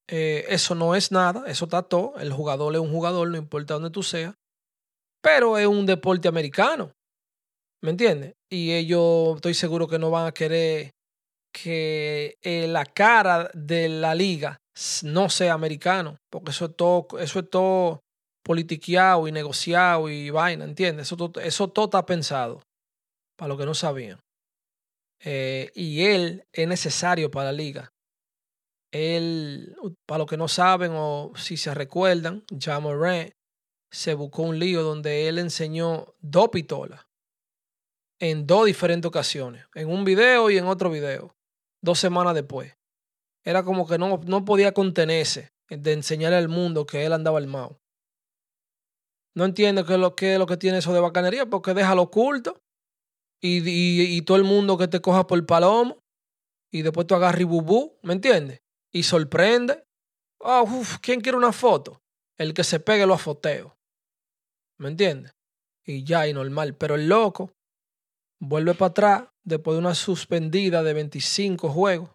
Eh, 0.09 0.45
eso 0.49 0.73
no 0.73 0.95
es 0.95 1.11
nada, 1.11 1.43
eso 1.47 1.65
está 1.65 1.83
todo. 1.83 2.15
El 2.17 2.31
jugador 2.31 2.73
es 2.75 2.81
un 2.81 2.91
jugador, 2.91 3.29
no 3.29 3.37
importa 3.37 3.73
dónde 3.73 3.89
tú 3.89 4.03
seas. 4.03 4.33
Pero 5.21 5.57
es 5.57 5.67
un 5.67 5.85
deporte 5.85 6.27
americano. 6.27 6.91
¿Me 7.81 7.91
entiendes? 7.91 8.33
Y 8.49 8.73
ellos 8.73 9.35
estoy 9.35 9.53
seguro 9.53 9.87
que 9.87 9.99
no 9.99 10.09
van 10.09 10.27
a 10.27 10.31
querer 10.31 10.91
que 11.51 12.37
eh, 12.41 12.67
la 12.67 12.85
cara 12.85 13.49
de 13.53 13.89
la 13.89 14.15
liga 14.15 14.57
no 15.03 15.29
sea 15.29 15.53
americano, 15.53 16.17
porque 16.29 16.51
eso 16.51 16.65
es 16.65 16.75
todo, 16.75 17.07
eso 17.19 17.39
es 17.39 17.49
todo 17.49 18.01
politiqueado 18.43 19.27
y 19.27 19.31
negociado 19.31 20.09
y 20.09 20.29
vaina, 20.29 20.65
¿entiendes? 20.65 21.11
Eso, 21.11 21.31
eso 21.41 21.67
todo 21.69 21.85
está 21.85 22.05
pensado, 22.05 22.61
para 23.35 23.49
los 23.49 23.57
que 23.57 23.65
no 23.65 23.73
sabían. 23.73 24.19
Eh, 25.23 25.71
y 25.73 26.03
él 26.03 26.43
es 26.53 26.67
necesario 26.67 27.31
para 27.31 27.47
la 27.47 27.53
liga. 27.53 27.91
Él, 28.91 29.75
para 30.05 30.19
los 30.19 30.27
que 30.27 30.37
no 30.37 30.47
saben 30.47 30.91
o 30.95 31.33
si 31.35 31.57
se 31.57 31.73
recuerdan, 31.73 32.43
Jamoran 32.59 33.31
se 33.91 34.13
buscó 34.13 34.43
un 34.43 34.59
lío 34.59 34.83
donde 34.83 35.27
él 35.27 35.39
enseñó 35.39 36.13
dos 36.19 36.49
pistolas 36.49 37.05
en 38.19 38.47
dos 38.47 38.65
diferentes 38.65 39.07
ocasiones, 39.07 39.65
en 39.75 39.89
un 39.89 40.03
video 40.03 40.49
y 40.49 40.57
en 40.57 40.65
otro 40.65 40.89
video 40.89 41.35
dos 41.81 41.99
semanas 41.99 42.33
después. 42.33 42.75
Era 43.43 43.63
como 43.63 43.87
que 43.87 43.97
no, 43.97 44.19
no 44.25 44.45
podía 44.45 44.73
contenerse 44.73 45.53
de 45.69 45.93
enseñarle 45.93 46.37
al 46.37 46.49
mundo 46.49 46.85
que 46.85 47.05
él 47.05 47.13
andaba 47.13 47.37
armado. 47.37 47.79
No 49.35 49.45
entiendo 49.45 49.85
qué 49.85 49.93
es 49.93 49.99
lo 49.99 50.15
que, 50.15 50.37
lo 50.37 50.47
que 50.47 50.57
tiene 50.57 50.79
eso 50.79 50.93
de 50.93 50.99
bacanería 50.99 51.45
porque 51.45 51.73
deja 51.73 51.95
lo 51.95 52.03
oculto. 52.03 52.59
y, 53.39 53.59
y, 53.69 54.17
y, 54.17 54.21
todo 54.23 54.37
el 54.37 54.43
mundo 54.43 54.77
que 54.77 54.87
te 54.87 54.99
coja 54.99 55.27
por 55.27 55.45
palomo 55.45 55.99
y 56.71 56.81
después 56.81 57.05
tú 57.05 57.13
agarras 57.13 57.41
y 57.41 57.43
bubú, 57.43 57.99
¿me 58.01 58.13
entiendes? 58.13 58.61
Y 58.97 59.03
sorprende. 59.03 59.83
Uf, 60.39 60.97
¿quién 61.01 61.21
quiere 61.21 61.37
una 61.37 61.51
foto? 61.51 62.01
El 62.35 62.55
que 62.55 62.63
se 62.63 62.79
pegue 62.79 63.05
lo 63.05 63.13
afoteo. 63.13 63.77
¿Me 64.79 64.87
entiendes? 64.87 65.35
Y 65.85 66.03
ya, 66.03 66.27
y 66.27 66.33
normal. 66.33 66.73
Pero 66.73 66.95
el 66.95 67.07
loco 67.07 67.51
vuelve 68.39 68.73
para 68.73 68.89
atrás 68.89 69.23
después 69.43 69.75
de 69.75 69.79
una 69.81 69.93
suspendida 69.93 70.81
de 70.81 70.93
25 70.93 71.69
juegos. 71.69 72.09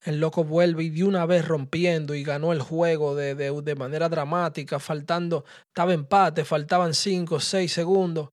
El 0.00 0.20
loco 0.20 0.42
vuelve 0.42 0.84
y 0.84 0.88
de 0.88 1.04
una 1.04 1.26
vez 1.26 1.46
rompiendo 1.46 2.14
y 2.14 2.24
ganó 2.24 2.54
el 2.54 2.62
juego 2.62 3.14
de, 3.14 3.34
de, 3.34 3.74
manera 3.74 4.08
dramática, 4.08 4.78
faltando, 4.78 5.44
estaba 5.66 5.92
empate, 5.92 6.46
faltaban 6.46 6.94
5, 6.94 7.40
6 7.40 7.70
segundos. 7.70 8.30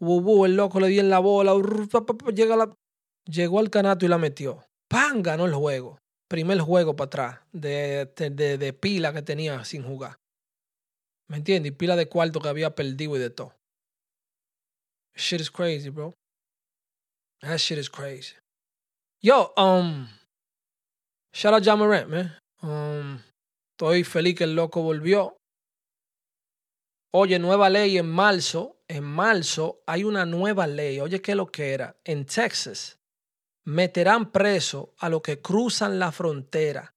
El 0.00 0.56
loco 0.56 0.80
le 0.80 0.88
dio 0.88 1.02
en 1.02 1.10
la 1.10 1.18
bola, 1.18 1.52
llega 2.34 2.70
llegó 3.26 3.58
al 3.58 3.68
canato 3.68 4.06
y 4.06 4.08
la 4.08 4.16
metió. 4.16 4.64
¡Pam! 4.88 5.22
Ganó 5.22 5.44
el 5.44 5.54
juego. 5.54 5.98
Primer 6.28 6.60
juego 6.60 6.96
para 6.96 7.06
atrás 7.06 7.40
de, 7.52 8.06
de, 8.16 8.58
de 8.58 8.72
pila 8.72 9.12
que 9.12 9.22
tenía 9.22 9.64
sin 9.64 9.82
jugar. 9.82 10.18
¿Me 11.28 11.36
entiendes? 11.38 11.72
Y 11.72 11.74
pila 11.74 11.96
de 11.96 12.08
cuarto 12.08 12.40
que 12.40 12.48
había 12.48 12.74
perdido 12.74 13.16
y 13.16 13.18
de 13.18 13.30
todo. 13.30 13.54
Shit 15.16 15.40
is 15.40 15.50
crazy, 15.50 15.90
bro. 15.90 16.12
That 17.40 17.58
shit 17.58 17.78
is 17.78 17.88
crazy. 17.88 18.34
Yo, 19.22 19.52
um, 19.56 20.08
shout 21.32 21.54
out 21.54 21.62
Jamarant, 21.62 22.08
man. 22.08 22.38
Um, 22.62 23.20
estoy 23.72 24.04
feliz 24.04 24.36
que 24.36 24.44
el 24.44 24.54
loco 24.54 24.82
volvió. 24.82 25.36
Oye, 27.12 27.38
nueva 27.38 27.70
ley 27.70 27.96
en 27.96 28.10
marzo. 28.10 28.76
En 28.88 29.04
marzo 29.04 29.80
hay 29.86 30.04
una 30.04 30.26
nueva 30.26 30.66
ley. 30.66 31.00
Oye, 31.00 31.22
¿qué 31.22 31.32
es 31.32 31.36
lo 31.36 31.46
que 31.46 31.72
era? 31.72 31.96
En 32.04 32.26
Texas 32.26 32.98
meterán 33.64 34.30
preso 34.30 34.94
a 34.98 35.08
los 35.08 35.22
que 35.22 35.40
cruzan 35.40 35.98
la 35.98 36.12
frontera. 36.12 36.94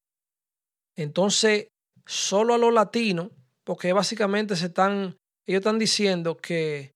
Entonces, 0.96 1.68
solo 2.06 2.54
a 2.54 2.58
los 2.58 2.74
latinos 2.74 3.30
porque 3.68 3.92
básicamente 3.92 4.56
se 4.56 4.68
están, 4.68 5.18
ellos 5.46 5.60
están 5.60 5.78
diciendo 5.78 6.38
que, 6.38 6.94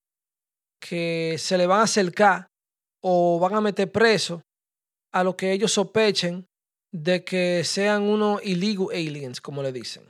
que 0.80 1.36
se 1.38 1.58
le 1.58 1.68
van 1.68 1.82
a 1.82 1.84
acercar 1.84 2.48
o 3.04 3.40
van 3.40 3.56
a 3.56 3.62
meter 3.62 3.92
preso 3.92 4.42
a 5.12 5.24
lo 5.24 5.36
que 5.36 5.52
ellos 5.52 5.74
sospechen 5.74 6.46
de 6.94 7.26
que 7.26 7.64
sean 7.66 8.04
unos 8.04 8.42
illegal 8.46 8.88
aliens, 8.92 9.42
como 9.42 9.62
le 9.62 9.74
dicen. 9.74 10.10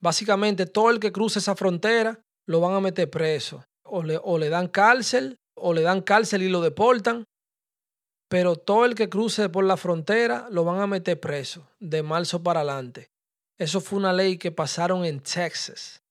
Básicamente, 0.00 0.64
todo 0.64 0.90
el 0.90 0.98
que 0.98 1.12
cruce 1.12 1.40
esa 1.40 1.56
frontera 1.56 2.20
lo 2.46 2.60
van 2.60 2.74
a 2.74 2.80
meter 2.80 3.10
preso. 3.10 3.64
O 3.84 4.02
le, 4.02 4.18
o 4.22 4.38
le 4.38 4.48
dan 4.48 4.68
cárcel, 4.68 5.36
o 5.54 5.74
le 5.74 5.82
dan 5.82 6.00
cárcel 6.00 6.42
y 6.42 6.48
lo 6.48 6.62
deportan. 6.62 7.24
Pero 8.28 8.56
todo 8.56 8.84
el 8.84 8.94
que 8.94 9.08
cruce 9.08 9.48
por 9.48 9.64
la 9.64 9.76
frontera 9.76 10.48
lo 10.50 10.64
van 10.64 10.80
a 10.80 10.86
meter 10.86 11.18
preso 11.18 11.66
de 11.80 12.02
marzo 12.02 12.42
para 12.42 12.60
adelante. 12.60 13.08
Eso 13.58 13.80
fue 13.80 13.98
una 13.98 14.12
ley 14.12 14.36
que 14.36 14.52
pasaron 14.52 15.04
en 15.04 15.20
Texas, 15.20 16.02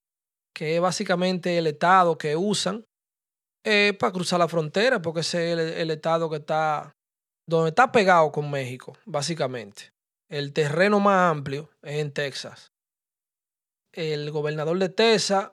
que 0.53 0.75
es 0.75 0.81
básicamente 0.81 1.57
el 1.57 1.67
estado 1.67 2.17
que 2.17 2.36
usan 2.36 2.83
eh, 3.63 3.95
para 3.97 4.12
cruzar 4.12 4.39
la 4.39 4.47
frontera, 4.47 5.01
porque 5.01 5.21
ese 5.21 5.53
es 5.53 5.59
el, 5.77 5.91
estado 5.91 6.29
que 6.29 6.38
está, 6.38 6.91
donde 7.47 7.69
está 7.69 7.91
pegado 7.91 8.31
con 8.31 8.50
México, 8.50 8.97
básicamente. 9.05 9.91
El 10.29 10.51
terreno 10.53 11.00
más 11.00 11.31
amplio 11.31 11.69
es 11.83 12.00
en 12.00 12.12
Texas. 12.12 12.71
El 13.93 14.29
gobernador 14.31 14.77
de 14.79 14.89
Texas 14.89 15.51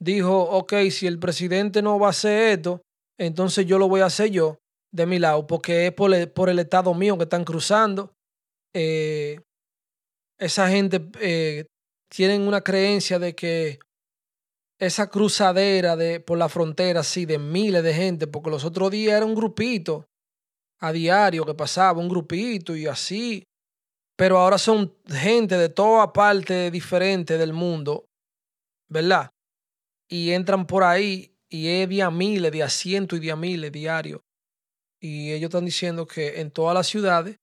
dijo, 0.00 0.42
ok, 0.42 0.74
si 0.90 1.06
el 1.06 1.18
presidente 1.18 1.82
no 1.82 1.98
va 1.98 2.08
a 2.08 2.10
hacer 2.10 2.58
esto, 2.58 2.82
entonces 3.18 3.66
yo 3.66 3.78
lo 3.78 3.88
voy 3.88 4.02
a 4.02 4.06
hacer 4.06 4.30
yo 4.30 4.58
de 4.92 5.06
mi 5.06 5.18
lado, 5.18 5.46
porque 5.46 5.86
es 5.86 5.92
por 5.92 6.12
el, 6.12 6.58
estado 6.58 6.94
mío 6.94 7.16
que 7.16 7.24
están 7.24 7.44
cruzando. 7.44 8.14
Eh, 8.74 9.40
esa 10.38 10.68
gente 10.68 11.08
eh, 11.20 11.66
tienen 12.08 12.42
una 12.42 12.62
creencia 12.62 13.18
de 13.18 13.34
que 13.34 13.78
esa 14.78 15.10
cruzadera 15.10 15.96
de, 15.96 16.20
por 16.20 16.38
la 16.38 16.48
frontera 16.48 17.00
así 17.00 17.26
de 17.26 17.38
miles 17.38 17.82
de 17.82 17.94
gente, 17.94 18.26
porque 18.26 18.50
los 18.50 18.64
otros 18.64 18.90
días 18.90 19.16
era 19.16 19.26
un 19.26 19.34
grupito 19.34 20.06
a 20.80 20.92
diario 20.92 21.44
que 21.44 21.54
pasaba, 21.54 21.98
un 21.98 22.08
grupito 22.08 22.76
y 22.76 22.86
así, 22.86 23.42
pero 24.16 24.38
ahora 24.38 24.58
son 24.58 24.94
gente 25.06 25.56
de 25.56 25.68
toda 25.68 26.12
parte 26.12 26.70
diferente 26.70 27.36
del 27.36 27.52
mundo, 27.52 28.06
¿verdad? 28.88 29.30
Y 30.08 30.30
entran 30.30 30.66
por 30.66 30.84
ahí 30.84 31.34
y 31.50 31.68
es 31.68 31.88
día 31.88 32.10
miles, 32.10 32.52
día 32.52 32.68
cientos 32.68 33.18
y 33.18 33.22
día 33.22 33.36
miles 33.36 33.72
diarios. 33.72 34.20
Y 35.00 35.32
ellos 35.32 35.48
están 35.48 35.64
diciendo 35.64 36.06
que 36.06 36.40
en 36.40 36.50
todas 36.50 36.74
las 36.74 36.86
ciudades 36.86 37.38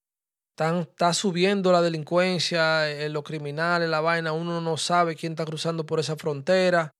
está 0.57 1.13
subiendo 1.13 1.71
la 1.71 1.81
delincuencia, 1.81 2.89
eh, 2.89 3.09
los 3.09 3.23
criminales, 3.23 3.89
la 3.89 4.01
vaina, 4.01 4.31
uno 4.31 4.61
no 4.61 4.77
sabe 4.77 5.15
quién 5.15 5.33
está 5.33 5.45
cruzando 5.45 5.85
por 5.85 5.99
esa 5.99 6.15
frontera. 6.15 6.95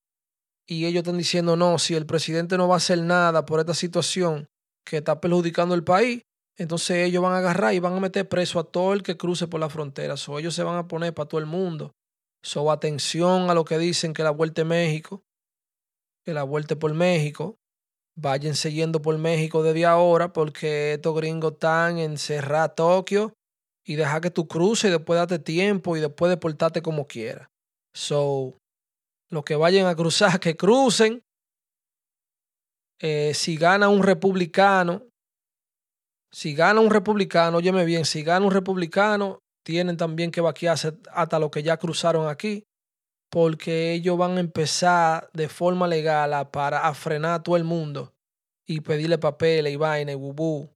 Y 0.67 0.85
ellos 0.85 1.03
están 1.03 1.17
diciendo, 1.17 1.55
no, 1.55 1.77
si 1.79 1.95
el 1.95 2.05
presidente 2.05 2.57
no 2.57 2.67
va 2.67 2.75
a 2.75 2.77
hacer 2.77 2.99
nada 2.99 3.45
por 3.45 3.59
esta 3.59 3.73
situación 3.73 4.47
que 4.85 4.97
está 4.97 5.21
perjudicando 5.21 5.75
el 5.75 5.83
país, 5.83 6.23
entonces 6.57 7.07
ellos 7.07 7.21
van 7.21 7.33
a 7.33 7.37
agarrar 7.39 7.73
y 7.73 7.79
van 7.79 7.93
a 7.93 7.99
meter 7.99 8.27
preso 8.27 8.59
a 8.59 8.63
todo 8.63 8.93
el 8.93 9.03
que 9.03 9.17
cruce 9.17 9.47
por 9.47 9.59
la 9.59 9.69
frontera. 9.69 10.17
So, 10.17 10.39
ellos 10.39 10.55
se 10.55 10.63
van 10.63 10.77
a 10.77 10.87
poner 10.87 11.13
para 11.13 11.27
todo 11.27 11.39
el 11.39 11.45
mundo. 11.45 11.93
So, 12.41 12.71
atención 12.71 13.49
a 13.49 13.53
lo 13.53 13.65
que 13.65 13.77
dicen 13.77 14.13
que 14.13 14.23
la 14.23 14.31
vuelta 14.31 14.61
es 14.61 14.67
México, 14.67 15.23
que 16.23 16.33
la 16.33 16.43
vuelta 16.43 16.75
por 16.77 16.93
México. 16.93 17.57
Vayan 18.17 18.53
yendo 18.53 19.01
por 19.01 19.17
México 19.17 19.61
desde 19.61 19.85
ahora 19.85 20.31
porque 20.31 20.93
estos 20.93 21.15
gringos 21.15 21.53
están 21.53 21.97
encerrados 21.97 22.71
a 22.71 22.75
Tokio 22.75 23.33
y 23.85 23.95
deja 23.95 24.21
que 24.21 24.31
tú 24.31 24.47
cruces 24.47 24.89
y 24.89 24.93
después 24.93 25.19
date 25.19 25.37
tiempo 25.39 25.97
y 25.97 25.99
después 25.99 26.29
deportarte 26.29 26.81
como 26.81 27.07
quieras. 27.07 27.49
So, 27.93 28.57
los 29.29 29.43
que 29.43 29.55
vayan 29.55 29.87
a 29.87 29.95
cruzar, 29.95 30.39
que 30.39 30.55
crucen. 30.55 31.21
Eh, 33.01 33.33
si 33.33 33.57
gana 33.57 33.89
un 33.89 34.03
republicano, 34.03 35.03
si 36.31 36.55
gana 36.55 36.79
un 36.79 36.89
republicano, 36.89 37.57
óyeme 37.57 37.83
bien, 37.83 38.05
si 38.05 38.23
gana 38.23 38.45
un 38.45 38.51
republicano, 38.51 39.39
tienen 39.65 39.97
también 39.97 40.31
que 40.31 40.41
vaquearse 40.41 40.97
hasta 41.11 41.39
los 41.39 41.51
que 41.51 41.61
ya 41.61 41.77
cruzaron 41.77 42.29
aquí, 42.29 42.63
porque 43.35 43.91
ellos 43.91 44.17
van 44.17 44.37
a 44.37 44.39
empezar 44.39 45.29
de 45.33 45.49
forma 45.49 45.89
legal 45.89 46.49
para 46.51 46.87
a 46.87 46.93
frenar 46.93 47.33
a 47.33 47.43
todo 47.43 47.57
el 47.57 47.65
mundo 47.65 48.13
y 48.65 48.79
pedirle 48.79 49.17
papeles 49.17 49.73
y 49.73 49.75
vaina 49.75 50.13
y 50.13 50.15
bubú. 50.15 50.69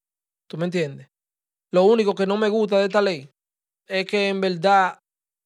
¿Tú 0.46 0.58
me 0.58 0.66
entiendes? 0.66 1.08
Lo 1.72 1.86
único 1.86 2.14
que 2.16 2.28
no 2.28 2.36
me 2.36 2.50
gusta 2.50 2.78
de 2.78 2.84
esta 2.84 3.02
ley 3.02 3.30
es 3.88 4.06
que 4.08 4.28
en 4.28 4.42
verdad, 4.42 5.00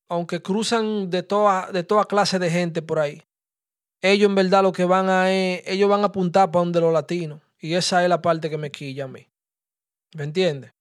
aunque 0.10 0.42
cruzan 0.42 1.12
de 1.12 1.22
toda, 1.22 1.72
de 1.72 1.86
clase 1.86 2.40
de 2.40 2.50
gente 2.50 2.82
por 2.82 2.98
ahí, 2.98 3.22
ellos 4.02 4.30
en 4.30 4.34
verdad 4.34 4.64
lo 4.64 4.72
que 4.72 4.86
van 4.86 5.08
a 5.08 5.32
ellos 5.32 5.88
van 5.88 6.02
a 6.02 6.06
apuntar 6.06 6.50
para 6.50 6.66
donde 6.66 6.82
los 6.82 6.92
latinos. 6.92 7.42
Y 7.60 7.76
esa 7.76 8.02
es 8.02 8.10
la 8.10 8.24
parte 8.24 8.50
que 8.50 8.58
me 8.58 8.72
quilla 8.72 9.04
a 9.04 9.08
mí. 9.08 9.28
¿Me 10.16 10.24
entiendes? 10.24 10.72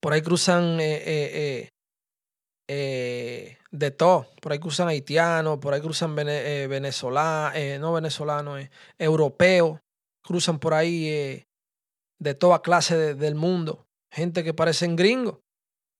Por 0.00 0.12
ahí 0.12 0.22
cruzan 0.22 0.80
eh, 0.80 1.02
eh, 1.04 1.71
eh, 2.72 3.58
de 3.70 3.90
todo. 3.90 4.26
Por 4.40 4.52
ahí 4.52 4.58
cruzan 4.58 4.88
haitianos, 4.88 5.58
por 5.58 5.74
ahí 5.74 5.80
cruzan 5.80 6.14
venezolanos, 6.14 7.80
no 7.80 7.92
venezolanos, 7.92 8.68
europeos. 8.98 9.80
Cruzan 10.22 10.58
por 10.58 10.74
ahí 10.74 11.44
de 12.20 12.34
toda 12.34 12.62
clase 12.62 13.14
del 13.14 13.34
mundo 13.34 13.84
gente 14.12 14.44
que 14.44 14.52
parecen 14.52 14.94
gringos, 14.94 15.38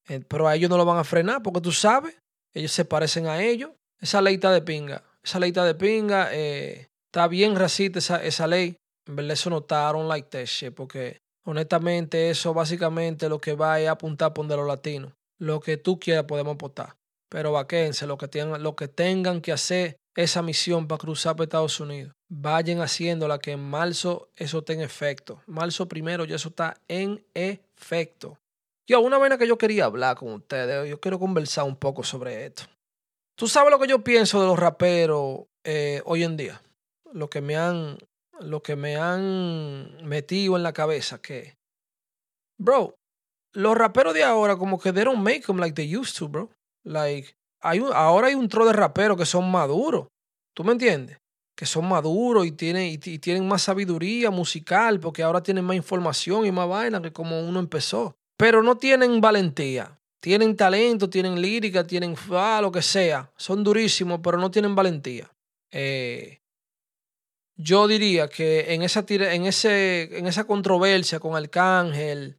eh, 0.08 0.20
pero 0.28 0.46
a 0.46 0.54
ellos 0.54 0.70
no 0.70 0.76
lo 0.76 0.84
van 0.84 0.98
a 0.98 1.04
frenar 1.04 1.42
porque 1.42 1.62
tú 1.62 1.72
sabes, 1.72 2.16
ellos 2.54 2.70
se 2.70 2.84
parecen 2.84 3.26
a 3.26 3.42
ellos. 3.42 3.70
Esa 4.00 4.20
está 4.28 4.52
de 4.52 4.62
pinga, 4.62 5.02
esa 5.22 5.44
está 5.44 5.64
de 5.64 5.74
pinga, 5.74 6.28
eh, 6.32 6.88
está 7.06 7.26
bien 7.28 7.56
racista 7.56 7.98
esa, 7.98 8.22
esa 8.22 8.46
ley. 8.46 8.76
En 9.06 9.16
verdad 9.16 9.32
eso 9.32 9.50
no 9.50 9.64
like 10.08 10.44
shit, 10.44 10.74
porque 10.74 11.20
honestamente 11.44 12.30
eso 12.30 12.52
básicamente 12.52 13.28
lo 13.28 13.40
que 13.40 13.54
va 13.54 13.80
es 13.80 13.88
apuntar 13.88 14.34
por 14.34 14.44
donde 14.44 14.56
los 14.56 14.66
latinos. 14.66 15.12
Lo 15.42 15.58
que 15.58 15.76
tú 15.76 15.98
quieras 15.98 16.26
podemos 16.26 16.54
apostar. 16.54 16.94
Pero 17.28 17.50
vaquense, 17.50 18.06
lo 18.06 18.16
que 18.16 18.28
tengan, 18.28 18.62
lo 18.62 18.76
que 18.76 18.86
tengan 18.86 19.40
que 19.40 19.50
hacer 19.50 19.96
esa 20.14 20.40
misión 20.40 20.86
para 20.86 21.00
cruzar 21.00 21.34
para 21.34 21.44
Estados 21.46 21.80
Unidos. 21.80 22.14
Vayan 22.28 22.80
haciéndola 22.80 23.40
que 23.40 23.50
en 23.50 23.60
marzo 23.60 24.28
eso 24.36 24.58
esté 24.58 24.74
en 24.74 24.82
efecto. 24.82 25.42
Marzo 25.48 25.88
primero 25.88 26.24
ya 26.24 26.36
eso 26.36 26.50
está 26.50 26.76
en 26.86 27.26
efecto. 27.34 28.38
Yo, 28.86 29.00
una 29.00 29.18
vaina 29.18 29.36
que 29.36 29.48
yo 29.48 29.58
quería 29.58 29.86
hablar 29.86 30.16
con 30.16 30.32
ustedes, 30.32 30.88
yo 30.88 31.00
quiero 31.00 31.18
conversar 31.18 31.64
un 31.64 31.74
poco 31.74 32.04
sobre 32.04 32.46
esto. 32.46 32.62
Tú 33.34 33.48
sabes 33.48 33.72
lo 33.72 33.80
que 33.80 33.88
yo 33.88 34.04
pienso 34.04 34.40
de 34.40 34.46
los 34.46 34.56
raperos 34.56 35.46
eh, 35.64 36.02
hoy 36.04 36.22
en 36.22 36.36
día. 36.36 36.62
Lo 37.12 37.28
que 37.28 37.40
me 37.40 37.56
han, 37.56 37.98
lo 38.38 38.62
que 38.62 38.76
me 38.76 38.94
han 38.94 40.06
metido 40.06 40.56
en 40.56 40.62
la 40.62 40.72
cabeza 40.72 41.20
que, 41.20 41.56
bro, 42.58 42.94
los 43.52 43.76
raperos 43.76 44.14
de 44.14 44.24
ahora 44.24 44.56
como 44.56 44.78
que 44.78 44.92
they 44.92 45.04
don't 45.04 45.22
make 45.22 45.42
them 45.42 45.58
like 45.58 45.74
they 45.74 45.96
used 45.96 46.16
to, 46.18 46.28
bro. 46.28 46.50
Like, 46.84 47.36
hay 47.60 47.80
ahora 47.94 48.28
hay 48.28 48.34
un 48.34 48.48
tro 48.48 48.66
de 48.66 48.72
raperos 48.72 49.16
que 49.16 49.26
son 49.26 49.50
maduros. 49.50 50.08
¿Tú 50.54 50.64
me 50.64 50.72
entiendes? 50.72 51.22
que 51.54 51.66
son 51.66 51.86
maduros 51.88 52.46
y 52.46 52.52
tienen, 52.52 52.86
y 52.86 53.18
tienen 53.18 53.46
más 53.46 53.62
sabiduría 53.62 54.30
musical, 54.30 55.00
porque 55.00 55.22
ahora 55.22 55.42
tienen 55.42 55.64
más 55.64 55.76
información 55.76 56.46
y 56.46 56.52
más 56.52 56.68
vaina 56.68 57.00
que 57.02 57.12
como 57.12 57.40
uno 57.40 57.60
empezó. 57.60 58.16
Pero 58.36 58.62
no 58.62 58.76
tienen 58.78 59.20
valentía. 59.20 59.98
Tienen 60.20 60.56
talento, 60.56 61.10
tienen 61.10 61.40
lírica, 61.40 61.86
tienen 61.86 62.16
ah, 62.30 62.60
lo 62.62 62.72
que 62.72 62.82
sea. 62.82 63.30
Son 63.36 63.62
durísimos, 63.62 64.20
pero 64.22 64.38
no 64.38 64.50
tienen 64.50 64.74
valentía. 64.74 65.30
Eh, 65.70 66.40
yo 67.56 67.86
diría 67.86 68.28
que 68.28 68.74
en 68.74 68.82
esa, 68.82 69.04
en, 69.08 69.46
ese, 69.46 70.18
en 70.18 70.26
esa 70.26 70.44
controversia 70.44 71.20
con 71.20 71.36
Arcángel, 71.36 72.38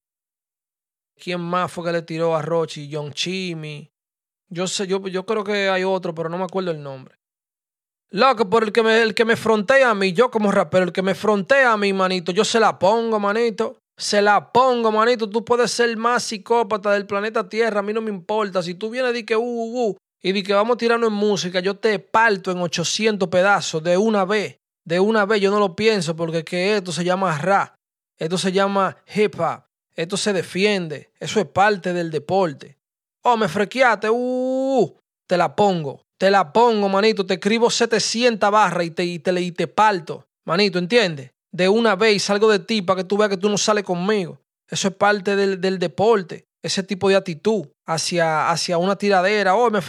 ¿quién 1.18 1.42
más 1.42 1.72
fue 1.72 1.86
que 1.86 1.92
le 1.92 2.02
tiró 2.02 2.36
a 2.36 2.42
Rochi? 2.42 2.90
John 2.92 3.12
Chimmy. 3.14 3.92
Yo 4.50 4.68
sé, 4.68 4.88
yo, 4.88 5.06
yo 5.08 5.26
creo 5.26 5.44
que 5.44 5.70
hay 5.70 5.84
otro, 5.84 6.14
pero 6.14 6.30
no 6.30 6.38
me 6.38 6.44
acuerdo 6.44 6.72
el 6.72 6.82
nombre. 6.82 7.16
Loco, 8.12 8.48
por 8.50 8.64
el 8.64 8.72
que 8.72 8.84
me, 8.84 9.02
el 9.02 9.16
que 9.16 9.26
me 9.26 9.36
frontea 9.36 9.90
a 9.90 9.96
mí, 9.96 10.14
yo 10.14 10.30
como 10.30 10.52
rapero, 10.52 10.84
el 10.86 10.92
que 10.92 11.02
me 11.02 11.16
frontea 11.16 11.74
a 11.74 11.78
mí, 11.78 11.94
manito, 11.94 12.32
yo 12.32 12.46
se 12.46 12.60
la 12.60 12.78
pongo, 12.78 13.20
manito. 13.20 13.80
Se 13.98 14.22
la 14.22 14.52
pongo, 14.52 14.92
manito. 14.92 15.30
Tú 15.30 15.46
puedes 15.46 15.72
ser 15.72 15.96
más 15.98 16.24
psicópata 16.24 16.92
del 16.92 17.06
planeta 17.06 17.48
Tierra. 17.48 17.80
A 17.80 17.84
mí 17.84 17.94
no 17.94 18.02
me 18.02 18.10
importa. 18.10 18.64
Si 18.64 18.74
tú 18.74 18.90
vienes 18.90 19.16
y 19.16 19.24
que 19.24 19.36
uh, 19.36 19.42
uh, 19.42 19.90
uh, 19.90 19.98
y 20.22 20.32
di 20.32 20.42
que 20.42 20.54
vamos 20.54 20.76
a 20.76 20.78
tirarnos 20.78 21.10
en 21.10 21.16
música, 21.16 21.60
yo 21.60 21.76
te 21.76 22.00
parto 22.00 22.52
en 22.52 22.60
800 22.60 23.30
pedazos 23.30 23.84
de 23.84 23.98
una 23.98 24.26
vez. 24.26 24.60
De 24.86 25.00
una 25.00 25.26
vez 25.26 25.42
yo 25.42 25.52
no 25.52 25.60
lo 25.60 25.76
pienso 25.76 26.16
porque 26.16 26.44
que 26.44 26.76
esto 26.76 26.92
se 26.92 27.04
llama 27.04 27.38
rap. 27.38 27.76
Esto 28.18 28.38
se 28.38 28.52
llama 28.52 28.98
hip 29.14 29.40
hop. 29.40 29.64
Esto 29.96 30.18
se 30.18 30.34
defiende. 30.34 31.12
Eso 31.20 31.40
es 31.40 31.46
parte 31.48 31.94
del 31.94 32.12
deporte. 32.12 32.78
Oh, 33.24 33.38
me 33.38 33.48
frequeaste. 33.48 34.10
Uh, 34.10 34.98
te 35.28 35.38
la 35.38 35.56
pongo. 35.56 36.02
Te 36.18 36.32
la 36.32 36.52
pongo, 36.52 36.90
manito. 36.90 37.26
Te 37.26 37.36
escribo 37.36 37.70
700 37.70 38.52
barras 38.52 38.86
y 38.86 38.92
te, 38.92 39.06
y 39.06 39.20
te, 39.20 39.40
y 39.40 39.52
te 39.52 39.68
parto. 39.68 40.26
Manito, 40.46 40.80
¿entiendes? 40.80 41.34
de 41.54 41.70
una 41.70 41.96
vez 41.96 42.24
salgo 42.24 42.52
de 42.52 42.60
ti 42.60 42.82
para 42.82 42.98
que 42.98 43.04
tú 43.08 43.16
veas 43.16 43.30
que 43.30 43.38
tú 43.38 43.48
no 43.48 43.58
sales 43.58 43.84
conmigo. 43.86 44.42
Eso 44.70 44.90
es 44.90 44.96
parte 44.96 45.36
del, 45.36 45.62
del 45.62 45.78
deporte, 45.78 46.46
ese 46.64 46.84
tipo 46.84 47.08
de 47.08 47.16
actitud 47.16 47.68
hacia, 47.86 48.50
hacia 48.50 48.78
una 48.78 48.98
tiradera. 48.98 49.56
Oh, 49.56 49.70
me 49.70 49.80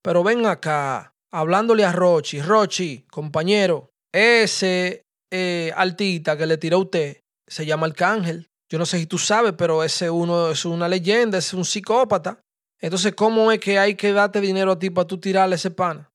Pero 0.00 0.22
ven 0.22 0.46
acá, 0.46 1.12
hablándole 1.32 1.84
a 1.84 1.92
Rochi. 1.92 2.40
Rochi, 2.40 3.04
compañero, 3.10 3.90
ese 4.12 5.02
eh, 5.32 5.72
altita 5.76 6.36
que 6.36 6.46
le 6.46 6.56
tiró 6.56 6.76
a 6.78 6.80
usted 6.80 7.20
se 7.48 7.66
llama 7.66 7.86
Arcángel. 7.86 8.47
Yo 8.70 8.78
no 8.78 8.84
sé 8.84 8.98
si 8.98 9.06
tú 9.06 9.18
sabes, 9.18 9.54
pero 9.56 9.82
ese 9.82 10.10
uno 10.10 10.50
es 10.50 10.64
una 10.64 10.88
leyenda, 10.88 11.38
es 11.38 11.54
un 11.54 11.64
psicópata. 11.64 12.44
Entonces, 12.80 13.14
¿cómo 13.14 13.50
es 13.50 13.60
que 13.60 13.78
hay 13.78 13.94
que 13.94 14.12
darte 14.12 14.40
dinero 14.40 14.72
a 14.72 14.78
ti 14.78 14.90
para 14.90 15.06
tú 15.06 15.18
tirarle 15.18 15.56
ese 15.56 15.70
pana? 15.70 16.12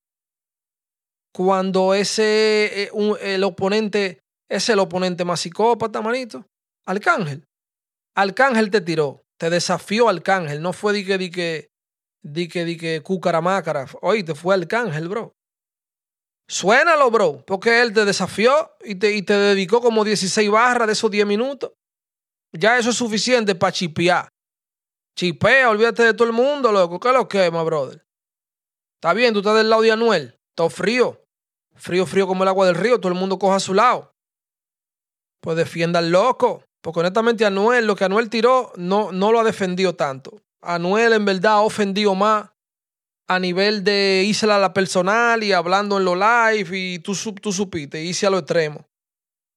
Cuando 1.32 1.94
ese 1.94 2.84
eh, 2.84 2.90
el 3.22 3.42
oponente 3.42 4.20
es 4.48 4.68
el 4.68 4.78
oponente 4.78 5.24
más 5.24 5.40
psicópata, 5.40 6.00
manito. 6.00 6.46
Arcángel. 6.86 7.44
Arcángel 8.14 8.70
te 8.70 8.80
tiró. 8.80 9.24
Te 9.36 9.50
desafió 9.50 10.08
Arcángel. 10.08 10.62
No 10.62 10.72
fue 10.72 10.92
di 10.92 11.04
que, 11.04 11.18
di 11.18 11.30
que, 11.30 11.70
di 12.22 12.46
que, 12.46 12.64
di 12.64 12.76
que 12.76 13.02
fue 14.36 14.54
Arcángel, 14.54 15.08
bro. 15.08 15.34
Suénalo, 16.46 17.10
bro. 17.10 17.44
Porque 17.44 17.82
él 17.82 17.92
te 17.92 18.04
desafió 18.04 18.76
y 18.84 18.94
te, 18.94 19.12
y 19.12 19.22
te 19.22 19.34
dedicó 19.34 19.80
como 19.80 20.04
16 20.04 20.48
barras 20.50 20.86
de 20.86 20.92
esos 20.92 21.10
10 21.10 21.26
minutos. 21.26 21.72
Ya 22.56 22.78
eso 22.78 22.90
es 22.90 22.96
suficiente 22.96 23.54
para 23.54 23.72
chipear. 23.72 24.28
Chipea, 25.16 25.70
olvídate 25.70 26.02
de 26.02 26.14
todo 26.14 26.26
el 26.26 26.34
mundo, 26.34 26.72
loco. 26.72 26.98
¿Qué 26.98 27.12
lo 27.12 27.28
quema, 27.28 27.62
brother? 27.62 28.04
Está 28.96 29.12
bien, 29.12 29.32
tú 29.32 29.40
estás 29.40 29.56
del 29.56 29.70
lado 29.70 29.82
de 29.82 29.92
Anuel. 29.92 30.38
Todo 30.56 30.70
frío. 30.70 31.20
Frío, 31.76 32.06
frío 32.06 32.26
como 32.26 32.42
el 32.42 32.48
agua 32.48 32.66
del 32.66 32.74
río. 32.74 33.00
Todo 33.00 33.12
el 33.12 33.18
mundo 33.18 33.38
coja 33.38 33.56
a 33.56 33.60
su 33.60 33.74
lado 33.74 34.14
pues 35.44 35.58
defienda 35.58 35.98
al 35.98 36.10
loco. 36.10 36.64
Porque 36.82 37.00
honestamente 37.00 37.44
Anuel, 37.44 37.86
lo 37.86 37.94
que 37.94 38.04
Anuel 38.04 38.30
tiró, 38.30 38.72
no, 38.76 39.12
no 39.12 39.30
lo 39.30 39.40
ha 39.40 39.44
defendido 39.44 39.94
tanto. 39.94 40.40
Anuel 40.62 41.12
en 41.12 41.24
verdad 41.26 41.52
ha 41.52 41.60
ofendido 41.60 42.14
más 42.14 42.50
a 43.28 43.38
nivel 43.38 43.84
de 43.84 44.34
a 44.42 44.58
la 44.58 44.72
personal 44.72 45.42
y 45.42 45.52
hablando 45.52 45.98
en 45.98 46.04
lo 46.04 46.14
live 46.14 46.68
y 46.72 46.98
tú, 46.98 47.14
tú 47.40 47.52
supiste, 47.52 48.02
irse 48.02 48.26
a 48.26 48.30
lo 48.30 48.38
extremo. 48.38 48.86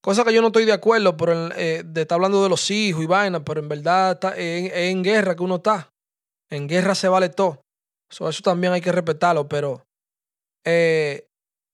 Cosa 0.08 0.24
que 0.24 0.32
yo 0.32 0.40
no 0.40 0.48
estoy 0.48 0.64
de 0.64 0.72
acuerdo, 0.72 1.18
pero 1.18 1.50
eh, 1.58 1.84
de 1.86 2.02
estar 2.04 2.16
hablando 2.16 2.42
de 2.42 2.48
los 2.48 2.72
hijos 2.72 3.04
y 3.04 3.06
vainas, 3.06 3.42
pero 3.46 3.60
en 3.60 3.68
verdad 3.68 4.14
está, 4.14 4.38
es, 4.38 4.72
en 4.74 5.04
guerra 5.04 5.36
que 5.36 5.44
uno 5.44 5.58
está. 5.58 5.92
En 6.50 6.66
guerra 6.66 6.96
se 6.96 7.10
vale 7.10 7.28
todo. 7.28 7.66
eso 8.10 8.42
también 8.42 8.72
hay 8.72 8.80
que 8.80 8.94
respetarlo, 8.94 9.50
pero 9.50 9.86
eh, 10.66 11.28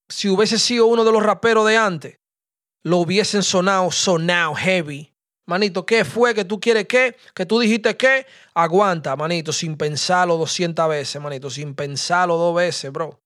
si 0.09 0.29
hubiese 0.29 0.57
sido 0.57 0.87
uno 0.87 1.03
de 1.03 1.11
los 1.11 1.21
raperos 1.21 1.67
de 1.67 1.77
antes, 1.77 2.17
lo 2.83 2.97
hubiesen 2.97 3.43
sonado, 3.43 3.91
sonado 3.91 4.55
heavy. 4.55 5.13
Manito, 5.45 5.85
¿qué 5.85 6.03
fue 6.03 6.33
que 6.33 6.43
tú 6.43 6.59
quieres 6.59 6.87
qué? 6.87 7.15
¿Que 7.35 7.45
tú 7.45 7.59
dijiste 7.59 7.95
qué? 7.95 8.25
Aguanta, 8.55 9.15
manito, 9.15 9.53
sin 9.53 9.77
pensarlo 9.77 10.37
200 10.37 10.89
veces, 10.89 11.21
manito, 11.21 11.51
sin 11.51 11.75
pensarlo 11.75 12.37
dos 12.37 12.55
veces, 12.55 12.91
bro. 12.91 13.22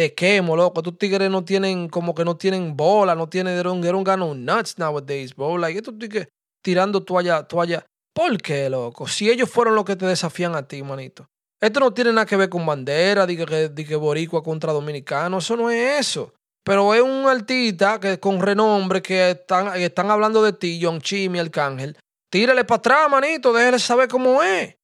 Te 0.00 0.14
quemo, 0.14 0.56
loco. 0.56 0.80
Estos 0.80 0.96
tigres 0.96 1.30
no 1.30 1.44
tienen, 1.44 1.90
como 1.90 2.14
que 2.14 2.24
no 2.24 2.34
tienen 2.34 2.74
bola, 2.74 3.14
no 3.14 3.28
tienen, 3.28 3.54
they 3.54 3.62
don't, 3.62 3.82
they 3.82 3.92
don't 3.92 4.34
nuts 4.34 4.78
nowadays, 4.78 5.36
bro. 5.36 5.58
Like, 5.58 5.76
estos 5.76 5.98
tigres 5.98 6.28
tirando 6.62 7.02
toalla, 7.02 7.42
toalla. 7.42 7.84
¿Por 8.14 8.40
qué, 8.40 8.70
loco? 8.70 9.06
Si 9.06 9.28
ellos 9.28 9.50
fueron 9.50 9.74
los 9.74 9.84
que 9.84 9.96
te 9.96 10.06
desafían 10.06 10.56
a 10.56 10.66
ti, 10.66 10.82
manito. 10.82 11.26
Esto 11.60 11.80
no 11.80 11.92
tiene 11.92 12.14
nada 12.14 12.24
que 12.24 12.34
ver 12.34 12.48
con 12.48 12.64
bandera, 12.64 13.26
de 13.26 13.36
que, 13.36 13.68
de 13.68 13.84
que 13.84 13.94
boricua 13.94 14.42
contra 14.42 14.72
dominicano. 14.72 15.36
Eso 15.36 15.54
no 15.54 15.68
es 15.68 16.00
eso. 16.00 16.32
Pero 16.64 16.94
es 16.94 17.02
un 17.02 17.26
artista 17.26 18.00
que 18.00 18.18
con 18.18 18.40
renombre 18.40 19.02
que 19.02 19.32
están, 19.32 19.76
están 19.76 20.10
hablando 20.10 20.42
de 20.42 20.54
ti, 20.54 20.80
John 20.82 21.02
Chimmy, 21.02 21.40
Arcángel. 21.40 21.98
Tírale 22.30 22.64
para 22.64 22.78
atrás, 22.78 23.10
manito, 23.10 23.52
déjale 23.52 23.78
saber 23.78 24.08
cómo 24.08 24.42
es. 24.42 24.76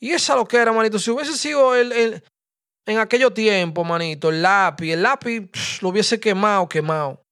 Y 0.00 0.12
esa 0.12 0.34
lo 0.34 0.46
que 0.46 0.56
era, 0.56 0.72
manito. 0.72 0.98
Si 0.98 1.10
hubiese 1.10 1.36
sido 1.36 1.74
el 1.74 2.22
en 2.86 2.98
aquello 2.98 3.32
tiempo, 3.32 3.84
manito, 3.84 4.30
el 4.30 4.42
lápiz, 4.42 4.92
el 4.92 5.02
lápiz 5.02 5.50
lo 5.82 5.90
hubiese 5.90 6.18
quemado, 6.18 6.68
quemado. 6.68 7.22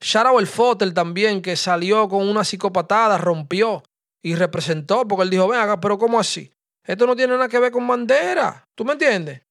Shout 0.00 0.38
el 0.38 0.46
Fotel 0.46 0.94
también, 0.94 1.40
que 1.40 1.56
salió 1.56 2.08
con 2.08 2.28
una 2.28 2.44
psicopatada, 2.44 3.18
rompió 3.18 3.82
y 4.22 4.34
representó, 4.34 5.06
porque 5.06 5.24
él 5.24 5.30
dijo, 5.30 5.48
venga, 5.48 5.80
pero 5.80 5.98
¿cómo 5.98 6.18
así? 6.20 6.52
Esto 6.86 7.06
no 7.06 7.16
tiene 7.16 7.32
nada 7.34 7.48
que 7.48 7.58
ver 7.58 7.72
con 7.72 7.86
bandera. 7.86 8.68
¿Tú 8.74 8.84
me 8.84 8.92
entiendes? 8.92 9.42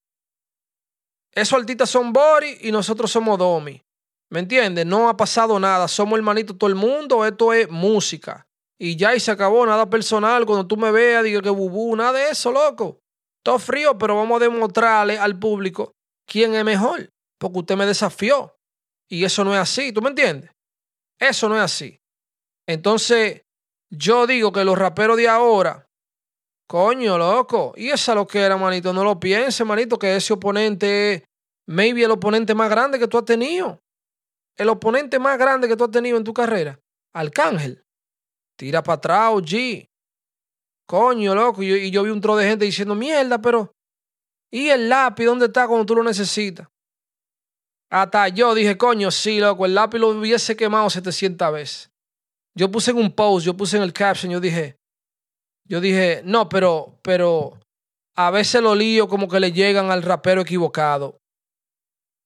Esos 1.31 1.59
artistas 1.59 1.89
son 1.89 2.13
Bori 2.13 2.57
y 2.61 2.71
nosotros 2.71 3.11
somos 3.11 3.39
Domi. 3.39 3.81
¿Me 4.29 4.39
entiendes? 4.39 4.85
No 4.85 5.09
ha 5.09 5.17
pasado 5.17 5.59
nada. 5.59 5.87
Somos 5.87 6.17
hermanitos 6.17 6.57
todo 6.57 6.69
el 6.69 6.75
mundo. 6.75 7.25
Esto 7.25 7.53
es 7.53 7.69
música. 7.69 8.47
Y 8.79 8.95
ya 8.95 9.15
y 9.15 9.19
se 9.19 9.31
acabó. 9.31 9.65
Nada 9.65 9.89
personal. 9.89 10.45
Cuando 10.45 10.67
tú 10.67 10.77
me 10.77 10.91
veas, 10.91 11.23
diga 11.23 11.41
que 11.41 11.49
bubú. 11.49 11.95
Nada 11.95 12.13
de 12.13 12.29
eso, 12.29 12.51
loco. 12.51 12.99
Todo 13.43 13.59
frío, 13.59 13.97
pero 13.97 14.15
vamos 14.15 14.41
a 14.41 14.45
demostrarle 14.45 15.17
al 15.17 15.37
público 15.37 15.93
quién 16.25 16.55
es 16.55 16.63
mejor. 16.63 17.09
Porque 17.37 17.59
usted 17.59 17.75
me 17.75 17.85
desafió. 17.85 18.55
Y 19.09 19.25
eso 19.25 19.43
no 19.43 19.53
es 19.53 19.59
así. 19.59 19.91
¿Tú 19.91 20.01
me 20.01 20.09
entiendes? 20.09 20.49
Eso 21.19 21.49
no 21.49 21.55
es 21.55 21.61
así. 21.61 21.99
Entonces, 22.67 23.41
yo 23.89 24.25
digo 24.25 24.51
que 24.51 24.63
los 24.63 24.77
raperos 24.77 25.17
de 25.17 25.27
ahora 25.27 25.85
Coño, 26.67 27.19
loco. 27.19 27.73
Y 27.75 27.89
esa 27.89 28.15
lo 28.15 28.25
que 28.25 28.39
era, 28.39 28.57
manito. 28.57 28.93
No 28.93 29.03
lo 29.03 29.19
pienses, 29.19 29.65
manito, 29.65 29.99
que 29.99 30.15
ese 30.15 30.33
oponente 30.33 31.13
es 31.13 31.23
maybe 31.67 32.03
el 32.03 32.09
oponente 32.09 32.55
más 32.55 32.67
grande 32.69 32.97
que 32.97 33.07
tú 33.07 33.17
has 33.17 33.25
tenido. 33.25 33.79
El 34.57 34.69
oponente 34.69 35.19
más 35.19 35.37
grande 35.37 35.67
que 35.67 35.75
tú 35.75 35.83
has 35.83 35.91
tenido 35.91 36.17
en 36.17 36.23
tu 36.23 36.33
carrera. 36.33 36.79
Arcángel. 37.13 37.83
Tira 38.57 38.81
para 38.81 38.95
atrás, 38.95 39.33
G. 39.43 39.87
Coño, 40.93 41.33
loco. 41.33 41.63
Y 41.63 41.89
yo, 41.89 42.03
vi 42.03 42.11
un 42.11 42.21
tro 42.21 42.35
de 42.35 42.47
gente 42.47 42.65
diciendo, 42.65 42.93
mierda, 42.93 43.41
pero. 43.41 43.73
¿Y 44.51 44.69
el 44.69 44.89
lápiz 44.89 45.25
dónde 45.25 45.47
está 45.47 45.67
cuando 45.67 45.87
tú 45.87 45.95
lo 45.95 46.03
necesitas? 46.03 46.67
Hasta 47.89 48.27
yo 48.27 48.53
dije, 48.53 48.77
coño, 48.77 49.09
sí, 49.09 49.39
loco, 49.39 49.65
el 49.65 49.73
lápiz 49.73 49.97
lo 49.97 50.09
hubiese 50.09 50.55
quemado 50.55 50.87
700 50.91 51.51
veces. 51.51 51.91
Yo 52.55 52.69
puse 52.69 52.91
en 52.91 52.97
un 52.97 53.11
post, 53.11 53.43
yo 53.43 53.57
puse 53.57 53.77
en 53.77 53.81
el 53.81 53.91
caption, 53.91 54.31
yo 54.31 54.39
dije, 54.39 54.75
yo 55.67 55.81
dije, 55.81 56.21
no, 56.25 56.47
pero, 56.47 56.99
pero 57.01 57.59
a 58.15 58.29
veces 58.29 58.61
lo 58.61 58.75
lío 58.75 59.07
como 59.07 59.27
que 59.27 59.39
le 59.39 59.51
llegan 59.51 59.89
al 59.89 60.03
rapero 60.03 60.41
equivocado. 60.41 61.17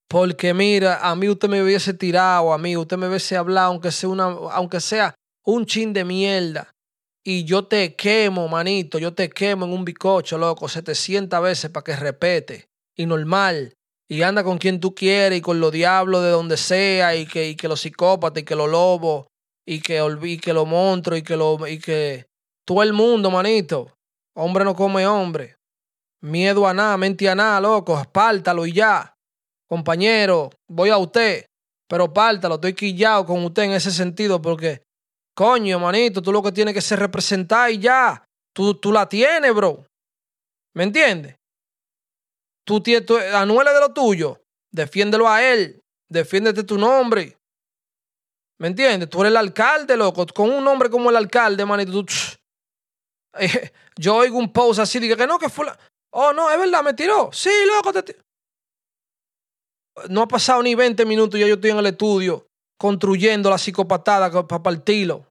Porque 0.10 0.54
mira, 0.54 1.10
a 1.10 1.16
mí 1.16 1.30
usted 1.30 1.48
me 1.48 1.64
hubiese 1.64 1.94
tirado, 1.94 2.52
a 2.52 2.58
mí 2.58 2.76
usted 2.76 2.98
me 2.98 3.08
hubiese 3.08 3.38
hablado, 3.38 3.80
sea, 3.90 4.10
aunque 4.52 4.82
sea 4.82 5.16
un 5.46 5.66
chin 5.66 5.94
de 5.94 6.04
mierda. 6.04 6.74
Y 7.30 7.44
yo 7.44 7.66
te 7.66 7.94
quemo, 7.94 8.48
manito, 8.48 9.00
yo 9.00 9.13
te 9.13 9.30
quemo 9.30 9.66
en 9.66 9.74
un 9.74 9.84
bicocho, 9.84 10.38
loco, 10.38 10.70
700 10.70 11.42
veces 11.42 11.70
para 11.70 11.84
que 11.84 11.94
repete. 11.94 12.70
Y 12.96 13.06
normal. 13.06 13.74
Y 14.08 14.22
anda 14.22 14.46
con 14.46 14.58
quien 14.58 14.80
tú 14.80 14.96
quieres 14.96 15.40
y 15.40 15.42
con 15.42 15.60
los 15.60 15.74
diablos 15.74 16.24
de 16.24 16.30
donde 16.30 16.56
sea 16.56 17.18
y 17.18 17.26
que, 17.26 17.50
y 17.50 17.58
que 17.58 17.68
los 17.68 17.82
psicópatas 17.82 18.44
y 18.44 18.46
que 18.46 18.56
los 18.56 18.70
lobos 18.70 19.28
y 19.66 19.82
que, 19.82 20.02
y 20.24 20.38
que 20.38 20.54
los 20.54 20.66
monstruos 20.66 21.20
y 21.20 21.24
que, 21.24 21.36
lo, 21.36 21.68
y 21.68 21.80
que 21.80 22.28
todo 22.66 22.82
el 22.82 22.94
mundo, 22.94 23.30
manito. 23.30 23.92
Hombre 24.34 24.63
no 24.63 24.74
come 24.74 25.06
hombre. 25.06 25.58
Miedo 26.22 26.66
a 26.66 26.74
nada, 26.74 26.96
mente 26.96 27.28
a 27.28 27.36
nada, 27.36 27.60
loco. 27.60 28.00
Espártalo 28.00 28.66
y 28.66 28.72
ya. 28.72 29.18
Compañero, 29.68 30.50
voy 30.70 30.92
a 30.92 30.98
usted. 30.98 31.46
Pero 31.90 32.13
pártalo, 32.13 32.56
estoy 32.56 32.72
quillado 32.72 33.26
con 33.26 33.44
usted 33.44 33.63
en 33.63 33.72
ese 33.72 33.92
sentido 33.92 34.42
porque, 34.42 34.84
coño, 35.38 35.80
manito, 35.80 36.19
tú 36.19 36.32
lo 36.32 36.41
que 36.41 36.52
tienes 36.52 36.73
que 36.73 36.82
ser 36.82 36.97
representar 36.97 37.69
y 37.69 37.78
ya. 37.78 38.26
Tú, 38.56 38.73
tú 38.73 38.91
la 38.91 39.08
tienes, 39.08 39.54
bro. 39.54 39.86
¿Me 40.76 40.84
entiendes? 40.84 41.36
Tú 42.65 42.82
tú, 42.82 43.15
de 43.15 43.45
lo 43.45 43.93
tuyo. 43.93 44.41
Defiéndelo 44.73 45.30
a 45.30 45.43
él. 45.43 45.80
Defiéndete 46.10 46.63
tu 46.63 46.78
nombre. 46.80 47.38
¿Me 48.60 48.69
entiendes? 48.69 49.10
Tú 49.10 49.21
eres 49.21 49.32
el 49.32 49.38
alcalde, 49.38 49.95
loco. 49.95 50.26
Con 50.26 50.50
un 50.52 50.63
nombre 50.63 50.89
como 50.89 51.12
el 51.12 51.15
alcalde, 51.15 51.63
manito, 51.65 51.91
tú... 51.91 52.13
yo 53.95 54.15
oigo 54.15 54.39
un 54.39 54.52
post 54.52 54.80
así, 54.80 55.00
digo 55.00 55.15
que 55.15 55.28
no, 55.28 55.38
que 55.38 55.50
fue. 55.50 55.67
Oh, 56.12 56.34
no, 56.34 56.50
es 56.50 56.58
verdad, 56.58 56.84
me 56.84 56.95
tiró. 56.95 57.30
Sí, 57.32 57.52
loco, 57.67 57.93
te 57.93 58.17
No 60.10 60.23
ha 60.23 60.28
pasado 60.28 60.63
ni 60.63 60.73
20 60.73 61.06
minutos 61.06 61.38
y 61.38 61.41
ya 61.41 61.47
yo 61.47 61.56
estoy 61.56 61.69
en 61.69 61.78
el 61.78 61.86
estudio 61.86 62.47
construyendo 62.80 63.52
la 63.52 63.60
psicopatada 63.60 64.32
para 64.47 64.63
partirlo. 64.63 65.27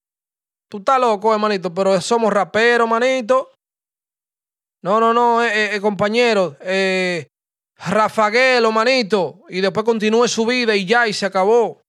Tú 0.68 0.79
estás 0.79 1.00
loco, 1.00 1.33
hermanito, 1.33 1.72
pero 1.72 2.00
somos 2.00 2.33
raperos, 2.33 2.88
manito. 2.88 3.52
No, 4.83 5.00
no, 5.00 5.12
no, 5.12 5.42
eh, 5.42 5.48
eh, 5.48 5.76
eh 5.76 5.81
compañero. 5.81 6.57
Eh, 6.61 7.29
rafaguelo, 7.76 8.72
manito. 8.72 9.42
Y 9.48 9.61
después 9.61 9.85
continúe 9.85 10.26
su 10.29 10.44
vida 10.46 10.74
y 10.74 10.85
ya, 10.85 11.07
y 11.07 11.12
se 11.12 11.26
acabó. 11.26 11.83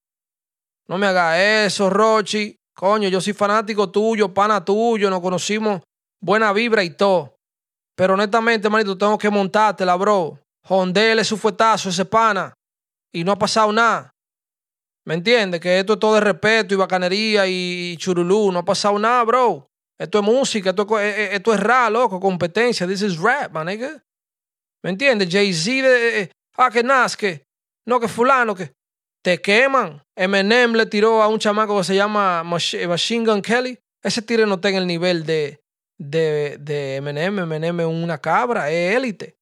No 0.88 0.98
me 0.98 1.08
hagas 1.08 1.40
eso, 1.40 1.90
Rochi. 1.90 2.56
Coño, 2.76 3.10
yo 3.10 3.20
soy 3.20 3.34
fanático 3.34 3.90
tuyo, 3.90 4.34
pana 4.34 4.64
tuyo, 4.64 5.10
nos 5.10 5.22
conocimos, 5.22 5.82
buena 6.22 6.54
vibra 6.54 6.84
y 6.84 6.92
todo. 6.92 7.36
Pero 7.96 8.14
honestamente, 8.14 8.70
manito, 8.70 8.96
tengo 8.96 9.18
que 9.18 9.32
montártela, 9.32 9.96
bro. 9.96 10.40
Jondele 10.64 11.24
su 11.24 11.38
fuetazo 11.38 11.90
ese 11.90 12.06
pana. 12.06 12.54
Y 13.12 13.24
no 13.24 13.32
ha 13.32 13.36
pasado 13.36 13.72
nada. 13.74 14.12
¿Me 15.08 15.14
entiendes? 15.14 15.62
Que 15.62 15.80
esto 15.80 15.94
es 15.94 16.00
todo 16.00 16.16
de 16.16 16.20
respeto 16.20 16.74
y 16.74 16.78
bacanería 16.78 17.48
y 17.48 17.96
churulú. 17.96 18.52
No 18.52 18.60
ha 18.60 18.66
pasado 18.66 19.00
nada, 19.00 19.24
bro. 19.24 19.70
Esto 19.98 20.20
es 20.20 20.26
música, 20.26 20.72
esto, 20.72 21.00
es, 21.00 21.18
eh, 21.18 21.30
esto 21.32 21.54
es 21.54 21.62
rap, 21.62 21.92
loco, 21.92 22.20
competencia. 22.20 22.86
This 22.86 23.04
is 23.04 23.18
rap, 23.18 23.54
man, 23.54 23.68
nigga. 23.68 24.04
¿Me 24.84 24.90
entiendes? 24.90 25.30
Jay-Z 25.32 25.88
de... 25.88 26.22
Eh, 26.22 26.32
ah, 26.58 26.70
que 26.70 26.84
Nazque. 26.84 27.46
No, 27.86 28.02
que 28.02 28.10
fulano, 28.10 28.54
que... 28.54 28.74
Te 29.24 29.42
queman. 29.42 30.04
Eminem 30.14 30.74
le 30.74 30.86
tiró 30.86 31.24
a 31.24 31.30
un 31.30 31.40
chamaco 31.40 31.78
que 31.78 31.86
se 31.86 31.96
llama 31.96 32.44
Machine 32.44 33.26
Gun 33.26 33.42
Kelly. 33.42 33.80
Ese 34.04 34.22
tiro 34.22 34.46
no 34.46 34.56
está 34.56 34.70
en 34.70 34.76
el 34.76 34.88
nivel 34.88 35.26
de, 35.26 35.62
de, 35.98 36.58
de 36.60 36.98
Eminem. 36.98 37.40
Eminem 37.40 37.80
es 37.80 37.86
una 37.86 38.18
cabra, 38.18 38.70
es 38.70 38.94
élite. 38.94 39.38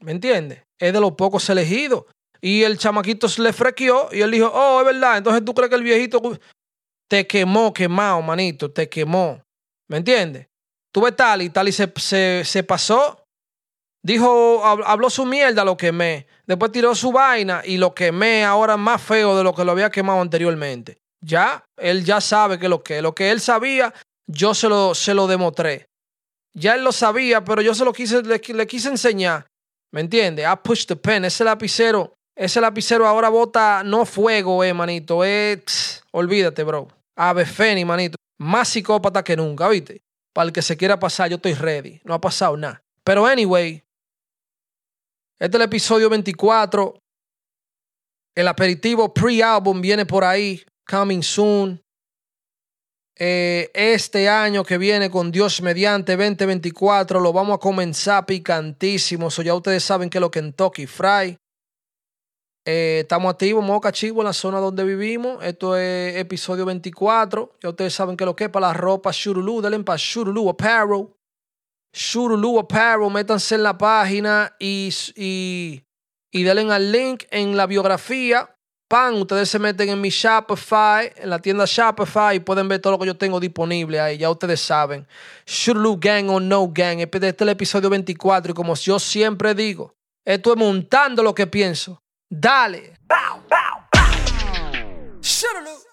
¿Me 0.00 0.12
entiendes? 0.12 0.64
Es 0.78 0.92
de 0.92 1.00
los 1.00 1.12
pocos 1.12 1.48
elegidos. 1.48 2.04
Y 2.40 2.62
el 2.62 2.78
chamaquito 2.78 3.28
se 3.28 3.42
le 3.42 3.52
frequeó 3.52 4.08
y 4.12 4.20
él 4.20 4.30
dijo, 4.30 4.50
oh, 4.52 4.80
es 4.80 4.86
verdad. 4.86 5.18
Entonces 5.18 5.44
tú 5.44 5.54
crees 5.54 5.70
que 5.70 5.76
el 5.76 5.82
viejito 5.82 6.20
te 7.08 7.26
quemó, 7.26 7.72
quemado, 7.72 8.22
manito, 8.22 8.70
te 8.70 8.88
quemó. 8.88 9.42
¿Me 9.88 9.98
entiendes? 9.98 10.46
Tú 10.92 11.00
ves 11.00 11.16
tal 11.16 11.42
y 11.42 11.50
tal 11.50 11.68
y 11.68 11.72
se, 11.72 11.92
se, 11.96 12.42
se 12.44 12.62
pasó. 12.62 13.24
Dijo, 14.02 14.64
habló 14.64 15.10
su 15.10 15.24
mierda, 15.24 15.64
lo 15.64 15.76
quemé. 15.76 16.26
Después 16.46 16.70
tiró 16.70 16.94
su 16.94 17.10
vaina 17.10 17.62
y 17.64 17.76
lo 17.76 17.94
quemé 17.94 18.44
ahora 18.44 18.76
más 18.76 19.02
feo 19.02 19.36
de 19.36 19.42
lo 19.42 19.54
que 19.54 19.64
lo 19.64 19.72
había 19.72 19.90
quemado 19.90 20.20
anteriormente. 20.20 20.98
Ya, 21.20 21.64
él 21.76 22.04
ya 22.04 22.20
sabe 22.20 22.58
que 22.58 22.68
lo 22.68 22.82
que, 22.82 23.02
lo 23.02 23.14
que 23.14 23.30
él 23.30 23.40
sabía, 23.40 23.92
yo 24.26 24.54
se 24.54 24.68
lo, 24.68 24.94
se 24.94 25.14
lo 25.14 25.26
demostré. 25.26 25.86
Ya 26.54 26.74
él 26.74 26.84
lo 26.84 26.92
sabía, 26.92 27.44
pero 27.44 27.60
yo 27.60 27.74
se 27.74 27.84
lo 27.84 27.92
quise, 27.92 28.22
le, 28.22 28.66
quise 28.66 28.88
enseñar. 28.88 29.46
¿Me 29.92 30.00
entiendes? 30.00 30.46
I 30.46 30.56
push 30.62 30.86
the 30.86 30.96
pen. 30.96 31.24
Ese 31.24 31.44
lapicero 31.44 32.14
ese 32.38 32.60
lapicero 32.60 33.04
ahora 33.04 33.28
bota 33.28 33.82
no 33.84 34.06
fuego, 34.06 34.62
eh, 34.62 34.72
manito. 34.72 35.24
Es. 35.24 36.04
olvídate, 36.12 36.62
bro. 36.62 36.86
Ave 37.16 37.44
Feni, 37.44 37.84
manito. 37.84 38.16
Más 38.38 38.68
psicópata 38.68 39.24
que 39.24 39.36
nunca, 39.36 39.68
¿viste? 39.68 40.02
Para 40.32 40.46
el 40.46 40.52
que 40.52 40.62
se 40.62 40.76
quiera 40.76 41.00
pasar, 41.00 41.28
yo 41.28 41.36
estoy 41.36 41.54
ready. 41.54 42.00
No 42.04 42.14
ha 42.14 42.20
pasado 42.20 42.56
nada. 42.56 42.80
Pero, 43.02 43.26
anyway. 43.26 43.82
Este 45.40 45.56
es 45.56 45.60
el 45.60 45.62
episodio 45.62 46.08
24. 46.08 46.94
El 48.36 48.46
aperitivo 48.46 49.12
pre-album 49.12 49.80
viene 49.80 50.06
por 50.06 50.22
ahí. 50.22 50.62
Coming 50.88 51.24
soon. 51.24 51.82
Eh, 53.16 53.68
este 53.74 54.28
año 54.28 54.62
que 54.62 54.78
viene 54.78 55.10
con 55.10 55.32
Dios 55.32 55.60
mediante 55.60 56.16
2024 56.16 57.18
lo 57.18 57.32
vamos 57.32 57.56
a 57.56 57.58
comenzar 57.58 58.26
picantísimo. 58.26 59.28
Ya 59.28 59.54
ustedes 59.54 59.82
saben 59.82 60.08
que 60.08 60.20
lo 60.20 60.30
Kentucky 60.30 60.86
Fry. 60.86 61.36
Eh, 62.70 63.00
estamos 63.00 63.32
activos, 63.32 63.64
Moca 63.64 63.90
Chivo, 63.90 64.20
en 64.20 64.26
la 64.26 64.34
zona 64.34 64.58
donde 64.58 64.84
vivimos. 64.84 65.42
Esto 65.42 65.74
es 65.74 66.14
episodio 66.16 66.66
24. 66.66 67.56
Ya 67.62 67.70
ustedes 67.70 67.94
saben 67.94 68.14
que 68.14 68.26
lo 68.26 68.36
que 68.36 68.44
es 68.44 68.50
para 68.50 68.66
la 68.66 68.74
ropa, 68.74 69.10
Shurulu, 69.10 69.62
denle 69.62 69.78
para 69.80 69.96
Shurulu 69.96 70.50
Apparel. 70.50 71.08
Shurulu 71.94 72.58
Apparel, 72.58 73.10
métanse 73.10 73.54
en 73.54 73.62
la 73.62 73.78
página 73.78 74.54
y, 74.58 74.90
y, 75.16 75.82
y 76.30 76.42
denle 76.42 76.70
al 76.70 76.92
link 76.92 77.24
en 77.30 77.56
la 77.56 77.66
biografía. 77.66 78.54
Pan, 78.86 79.14
ustedes 79.14 79.48
se 79.48 79.58
meten 79.58 79.88
en 79.88 79.98
mi 80.02 80.10
Shopify, 80.10 81.10
en 81.16 81.30
la 81.30 81.38
tienda 81.38 81.64
Shopify 81.66 82.36
y 82.36 82.40
pueden 82.40 82.68
ver 82.68 82.82
todo 82.82 82.92
lo 82.92 82.98
que 82.98 83.06
yo 83.06 83.16
tengo 83.16 83.40
disponible 83.40 83.98
ahí. 83.98 84.18
Ya 84.18 84.28
ustedes 84.28 84.60
saben. 84.60 85.06
Shurulu 85.46 85.96
Gang 85.98 86.28
o 86.28 86.38
No 86.38 86.68
Gang. 86.68 87.00
Este 87.00 87.28
es 87.28 87.34
el 87.38 87.48
episodio 87.48 87.88
24 87.88 88.50
y 88.50 88.54
como 88.54 88.74
yo 88.74 88.98
siempre 88.98 89.54
digo, 89.54 89.94
esto 90.22 90.52
es 90.52 90.58
montando 90.58 91.22
lo 91.22 91.34
que 91.34 91.46
pienso. 91.46 92.02
Dale. 92.30 92.92
Bow, 93.06 93.40
bow, 93.48 93.82
bow. 93.90 95.87